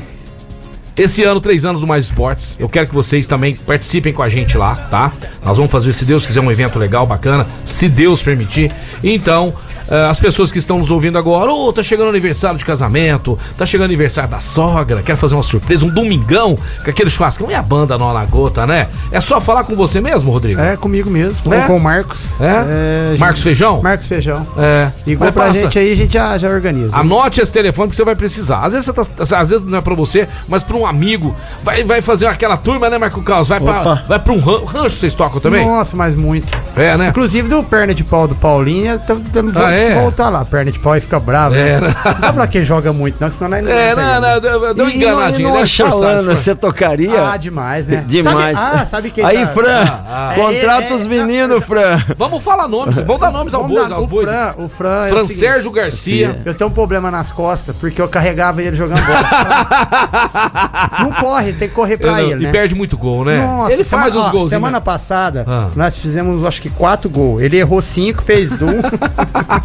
[0.98, 2.56] esse ano, três anos do Mais Esportes.
[2.58, 5.12] Eu quero que vocês também participem com a gente lá, tá?
[5.44, 8.72] Nós vamos fazer, se Deus quiser, um evento legal, bacana, se Deus permitir.
[9.04, 9.54] Então,
[9.90, 13.38] eh, as pessoas que estão nos ouvindo agora, ô, tá chegando o aniversário de casamento,
[13.58, 17.56] tá chegando aniversário da sogra, quer fazer uma surpresa, um domingão, com aquele churrascão e
[17.56, 18.88] a banda não na gota, né?
[19.12, 20.60] É só falar com você mesmo, Rodrigo?
[20.62, 21.62] É comigo mesmo, É?
[21.68, 22.40] com, o Marcos.
[22.42, 23.10] É?
[23.12, 23.82] gente- Marcos Feijão?
[23.82, 24.46] Marcos Feijão.
[24.58, 24.92] É.
[25.06, 25.60] Igual pra passa.
[25.62, 26.96] gente aí, a gente já, já organiza.
[26.96, 28.60] Anote esse telefone que você vai precisar.
[28.60, 31.36] Às vezes, você tá, às vezes não é pra você, mas pra um amigo.
[31.64, 33.48] Vai, vai fazer aquela turma, né, Marco Carlos?
[33.48, 35.66] Vai, pra, vai pra um ran- rancho, vocês tocam também?
[35.66, 36.48] Nossa, mas muito.
[36.76, 37.10] É, né?
[37.10, 39.96] Inclusive do perna de pau do Paulinho, tá, tá, Ah, é?
[40.02, 41.56] voltar lá, perna de pau e fica bravo.
[41.56, 41.88] É, né?
[41.88, 41.96] né?
[42.06, 44.20] Não dá pra quem joga muito, não, senão nós não É, aguenta não, ele.
[44.22, 45.64] não, deu, deu uma E enganadinha, no né?
[45.64, 46.26] Esforçado.
[46.26, 47.30] você tocaria?
[47.32, 48.04] Ah, demais, né?
[48.08, 48.58] Demais.
[48.58, 50.36] Sabe, ah, sabe quem Aí, tá- Fran, Ah, ah.
[50.36, 52.02] contrata É, é, os meninos, Fran.
[52.18, 54.28] Vamos falar nomes, vamos dar nomes ao dar- aos bois.
[54.28, 56.40] Fran, o Fran, é Fran Sérgio Garcia.
[56.46, 59.26] Eu tenho um problema nas costas, porque eu carregava ele jogando bola.
[61.00, 62.52] não corre, tem que correr pra não- ele, e né?
[62.52, 63.46] perde muito gol, né?
[63.46, 64.50] Nossa, Ele semana, faz uns gols.
[64.50, 65.68] Semana passada, Ah.
[65.76, 67.42] nós fizemos acho que quatro gols.
[67.42, 68.56] Ele errou cinco, fez um.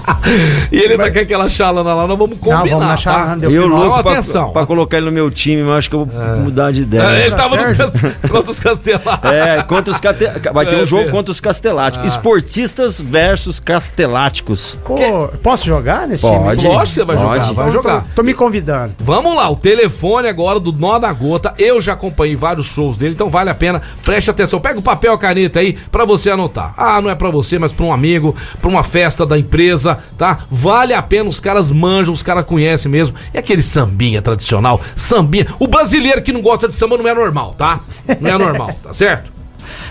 [0.71, 2.63] e ele tá com aquela chalana lá, nós vamos combinar.
[2.65, 2.97] vamos na tá?
[2.97, 4.51] chalana, deu Eu louco pra, atenção.
[4.51, 7.01] pra colocar ele no meu time, mas acho que eu vou mudar de ideia.
[7.03, 7.93] É, ele tava nos certo.
[7.99, 9.31] cas- contra os castelados.
[9.31, 10.25] É, contra os cate...
[10.53, 11.17] vai ter É, um jogo Pedro.
[11.17, 12.05] contra os casteláticos.
[12.05, 12.15] Ah.
[12.15, 14.77] Esportistas versus casteláticos.
[14.85, 16.61] Pô, posso jogar nesse Pode.
[16.61, 16.73] time?
[16.73, 17.27] Lógico que você vai Pode.
[17.47, 18.01] jogar, vai Então, jogar.
[18.03, 18.93] Tô, tô me convidando.
[18.99, 21.53] Vamos lá, o telefone agora do Nó da Gota.
[21.57, 23.81] Eu já acompanhei vários shows dele, então vale a pena.
[24.03, 24.59] Preste atenção.
[24.59, 26.73] Pega o papel e a caneta aí pra você anotar.
[26.77, 30.45] Ah, não é pra você, mas pra um amigo, pra uma festa da empresa, tá?
[30.51, 33.15] Vale a pena, os caras manjam, os caras conhecem mesmo.
[33.33, 35.47] É aquele sambinha tradicional, sambinha.
[35.57, 37.79] O brasileiro que não gosta de samba não é normal, tá?
[38.19, 39.31] Não é normal, tá certo?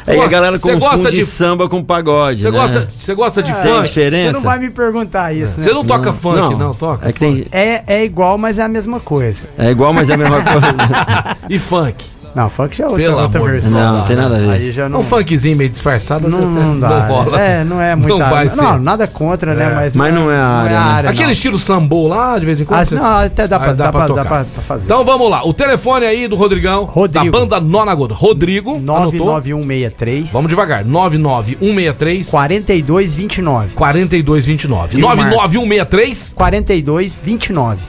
[0.06, 2.58] Aí Pô, a galera você confunde gosta de- samba com pagode, Você né?
[2.58, 3.88] gosta, você gosta de Tem funk?
[3.88, 4.26] diferença?
[4.26, 5.64] Você não vai me perguntar isso, né?
[5.64, 7.08] Você não toca funk, não, toca?
[7.08, 7.46] É que tem...
[7.50, 9.44] É, é igual, mas é a mesma coisa.
[9.58, 11.36] É igual, mas é a mesma coisa.
[11.48, 12.04] E funk?
[12.34, 13.72] Não, funk já é outra, Pelo outra versão.
[13.80, 14.50] Não, não tem nada a ver.
[14.50, 17.06] Aí já não, Um funkzinho meio disfarçado, não, você não dá.
[17.06, 17.40] rola.
[17.40, 18.16] É, não é muito.
[18.16, 18.62] Não vai ser.
[18.62, 19.72] Não, nada contra, né?
[19.74, 21.08] Mas, Mas não é a área, né?
[21.08, 21.32] Aquele não.
[21.32, 22.80] estilo sambô lá, de vez em quando?
[22.80, 24.24] Ah, você- não, até dá pra, Ah, dá pra, dá tocar.
[24.24, 24.84] pra- pra fazer.
[24.84, 25.44] Então vamos lá.
[25.44, 26.84] O telefone aí do Rodrigão.
[26.84, 27.24] Rodrigo.
[27.24, 28.14] Da banda Nona Gota.
[28.14, 28.76] Rodrigo.
[28.76, 29.12] Anotou?
[29.12, 30.84] 99163 Vamos devagar.
[30.84, 33.74] 99163 4229.
[33.74, 34.98] 4229.
[34.98, 37.80] E o Mar- 99163 4229.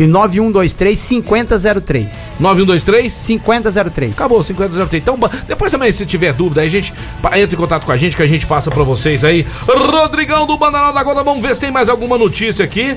[0.00, 2.28] E 9123 5003.
[2.40, 4.12] 9123 5003.
[4.12, 5.02] Acabou, 5003.
[5.02, 6.94] Então, depois também, se tiver dúvida, aí a gente
[7.34, 9.46] entra em contato com a gente, que a gente passa pra vocês aí.
[9.68, 12.96] Rodrigão do Bandanal da Gota, vamos ver se tem mais alguma notícia aqui.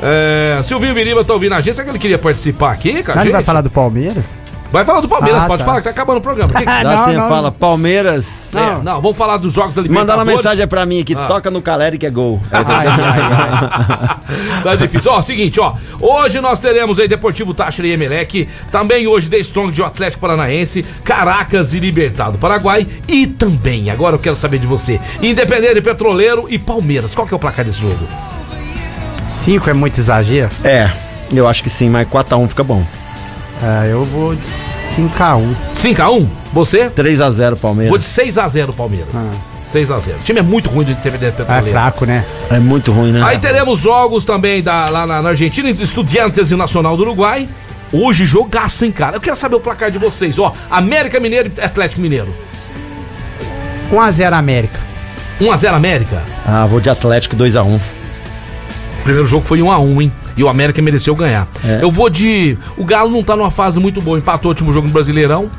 [0.00, 1.74] É, Silvinho Biriba tá ouvindo a gente.
[1.74, 3.16] Será que ele queria participar aqui, cara?
[3.16, 4.43] Mas não vai falar do Palmeiras?
[4.74, 5.64] Vai falar do Palmeiras, Ah, pode tá.
[5.66, 6.52] falar que tá acabando o programa.
[6.52, 7.28] Que Ah, Dá não, tempo, não.
[7.28, 8.48] fala, Palmeiras.
[8.52, 10.28] É, não, vamos falar dos jogos da Mandaram Libertadores.
[10.28, 11.26] uma mensagem pra mim aqui, Ah.
[11.28, 12.42] toca no Caleri que é gol.
[12.50, 14.16] Ai, ai, ai.
[14.64, 15.12] Tá difícil.
[15.12, 15.74] Ó, seguinte, ó.
[16.00, 18.48] Hoje nós teremos aí Deportivo Táchira e Emelec.
[18.72, 22.84] Também hoje The Strong de Atlético Paranaense, Caracas e Libertado Paraguai.
[23.06, 27.14] E também, agora eu quero saber de você, Independente Petroleiro e Palmeiras.
[27.14, 28.08] Qual que é o placar desse jogo?
[29.24, 30.50] 5 é muito exagero?
[30.64, 30.90] É,
[31.32, 32.84] eu acho que sim, mas 4x1 fica bom.
[33.66, 35.54] Ah, eu vou de 5x1.
[35.74, 36.26] 5x1?
[36.52, 36.90] Você?
[36.90, 37.88] 3x0 Palmeiras.
[37.90, 39.08] Vou de 6x0 Palmeiras.
[39.66, 40.16] 6x0.
[40.20, 41.70] O time é muito ruim do Independente Ah, é Petroleiro.
[41.70, 42.24] fraco, né?
[42.50, 43.22] É muito ruim, né?
[43.24, 47.48] Aí teremos jogos também da, lá na, na Argentina, Estudiantes e Nacional do Uruguai.
[47.90, 49.16] Hoje, jogaço, hein, cara?
[49.16, 50.52] Eu quero saber o placar de vocês, ó.
[50.70, 52.28] América Mineiro e Atlético Mineiro.
[53.90, 54.78] 1x0 América.
[55.40, 56.22] 1x0 América.
[56.46, 57.76] Ah, vou de Atlético 2x1.
[57.76, 57.80] O
[59.04, 60.12] primeiro jogo foi 1x1, hein?
[60.36, 61.46] E o América mereceu ganhar.
[61.64, 61.80] É.
[61.82, 62.58] Eu vou de.
[62.76, 64.18] O Galo não tá numa fase muito boa.
[64.18, 65.50] Empatou o último jogo no Brasileirão.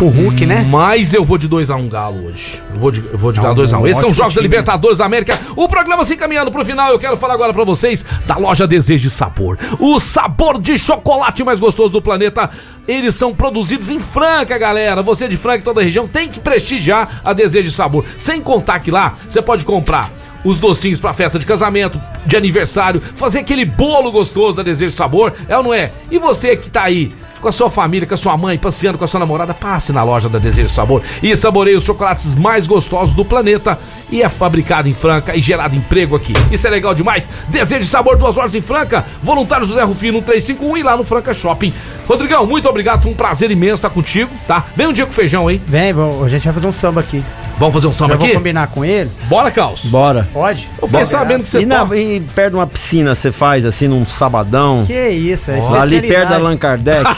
[0.00, 0.66] O Hulk, né?
[0.68, 2.60] Mas eu vou de 2x1 Galo hoje.
[2.72, 3.80] Eu vou de, eu vou de Não, Galo 2x1.
[3.80, 4.48] um Esses são os jogos da time.
[4.48, 5.38] Libertadores da América.
[5.54, 6.90] O programa se encaminhando pro final.
[6.90, 9.58] Eu quero falar agora pra vocês da loja Desejo de Sabor.
[9.78, 12.50] O sabor de chocolate mais gostoso do planeta.
[12.88, 15.02] Eles são produzidos em Franca, galera.
[15.02, 18.04] Você de Franca e toda a região tem que prestigiar a Desejo de Sabor.
[18.18, 20.10] Sem contar que lá você pode comprar
[20.44, 24.96] os docinhos pra festa de casamento, de aniversário, fazer aquele bolo gostoso da Desejo de
[24.96, 25.90] Sabor, é ou não é?
[26.10, 29.04] E você que tá aí com a sua família, com a sua mãe, passeando com
[29.04, 32.68] a sua namorada, passe na loja da Desejo de Sabor e saboreie os chocolates mais
[32.68, 33.76] gostosos do planeta.
[34.12, 36.32] E é fabricado em Franca e gerado emprego aqui.
[36.52, 37.28] Isso é legal demais.
[37.48, 39.04] Desejo de Sabor, duas horas em Franca.
[39.24, 41.72] Voluntário José Rufino 1351 e lá no Franca Shopping.
[42.06, 43.02] Rodrigão, muito obrigado.
[43.02, 44.64] Foi um prazer imenso estar contigo, tá?
[44.76, 45.60] Vem um dia com feijão, hein?
[45.66, 47.24] Vem, vou- a gente vai fazer um samba aqui.
[47.58, 48.34] Vamos fazer um samba Eu vou aqui?
[48.36, 49.10] combinar com ele.
[49.24, 49.84] Bora, Caos.
[49.84, 50.28] Bora.
[50.32, 50.68] Pode?
[50.80, 53.86] Eu fiquei sabendo que você e, na, e perto de uma piscina você faz assim
[53.88, 54.82] num sabadão.
[54.84, 56.08] Que isso, é Ali especialidade.
[56.08, 57.04] perto da Allan Kardec.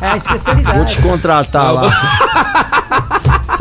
[0.00, 0.76] É a especialidade.
[0.78, 1.82] vou te contratar lá.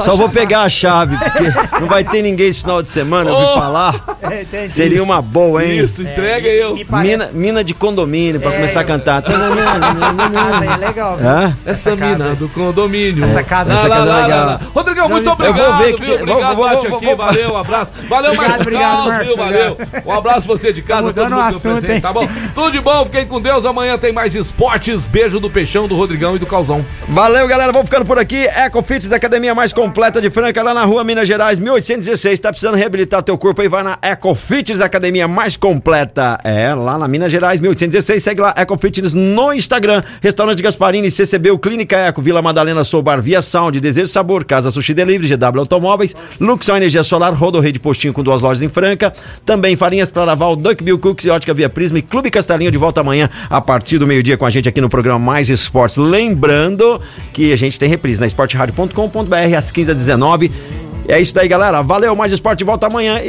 [0.03, 1.43] Só, vou pegar a chave, porque
[1.81, 3.59] não vai ter ninguém esse final de semana, eu ouvi Oh!
[3.59, 4.17] falar.
[4.21, 5.79] É, Seria uma boa, hein?
[5.79, 6.75] Isso, entrega eu.
[6.75, 9.23] Me parece- Mina, mina de condomínio pra É, começar a eu- cantar.
[9.23, 11.17] Essa casa aí é legal.
[11.21, 11.57] Hã?
[11.65, 13.23] Essa, casa mina do condomínio.
[13.23, 14.59] Essa casa- essa casa é legal.
[14.73, 16.13] Rodrigão, muito Eu vou obrigado, ver que viu?
[16.15, 17.91] Obrigado, vou- vou- bate vou- aqui, vou- valeu, um abraço.
[18.07, 19.37] Valeu, Obrigado, Marcos obrigado, viu?
[19.37, 19.71] Valeu.
[19.73, 20.05] obrigado.
[20.05, 22.01] Um abraço você de casa, todo mundo eu assunto, presente, hein?
[22.01, 22.27] tá bom?
[22.53, 23.65] Tudo de bom, fiquem com Deus.
[23.65, 25.07] Amanhã tem mais esportes.
[25.07, 26.85] Beijo do Peixão, do Rodrigão e do Calzão.
[27.07, 27.71] Valeu, galera.
[27.71, 28.45] Vamos ficando por aqui.
[28.47, 32.41] Ecofits, a academia mais completa de Franca, lá na rua Minas Gerais, 1816.
[32.41, 33.69] Tá precisando reabilitar teu corpo aí?
[33.69, 36.37] Vai na Ecofits, a academia mais completa.
[36.43, 38.21] É, lá na Minas Gerais, 1816.
[38.21, 40.03] Segue lá, Ecofits no Instagram.
[40.21, 45.33] Restaurante Gasparini, CCB, Clínica Eco, Vila Madalena, Soubar, Via Sound, Desejo Sabor, Casa Sushi Delivery,
[45.33, 49.13] GW Automóveis, Luxão Energia Solar, Rodo Rede Postinho com duas lojas em Franca.
[49.45, 53.29] Também Farinhas Claraval, Duckbill Cooks e Ótica Via Prisma e Clube Castelinho de volta amanhã
[53.49, 55.95] a partir do meio-dia com a gente aqui no programa Mais Esportes.
[55.95, 56.99] Lembrando
[57.31, 60.51] que a gente tem reprise na esporteradio.com.br às 15h19.
[61.07, 61.81] É isso daí, galera.
[61.81, 63.21] Valeu, Mais Esporte volta amanhã.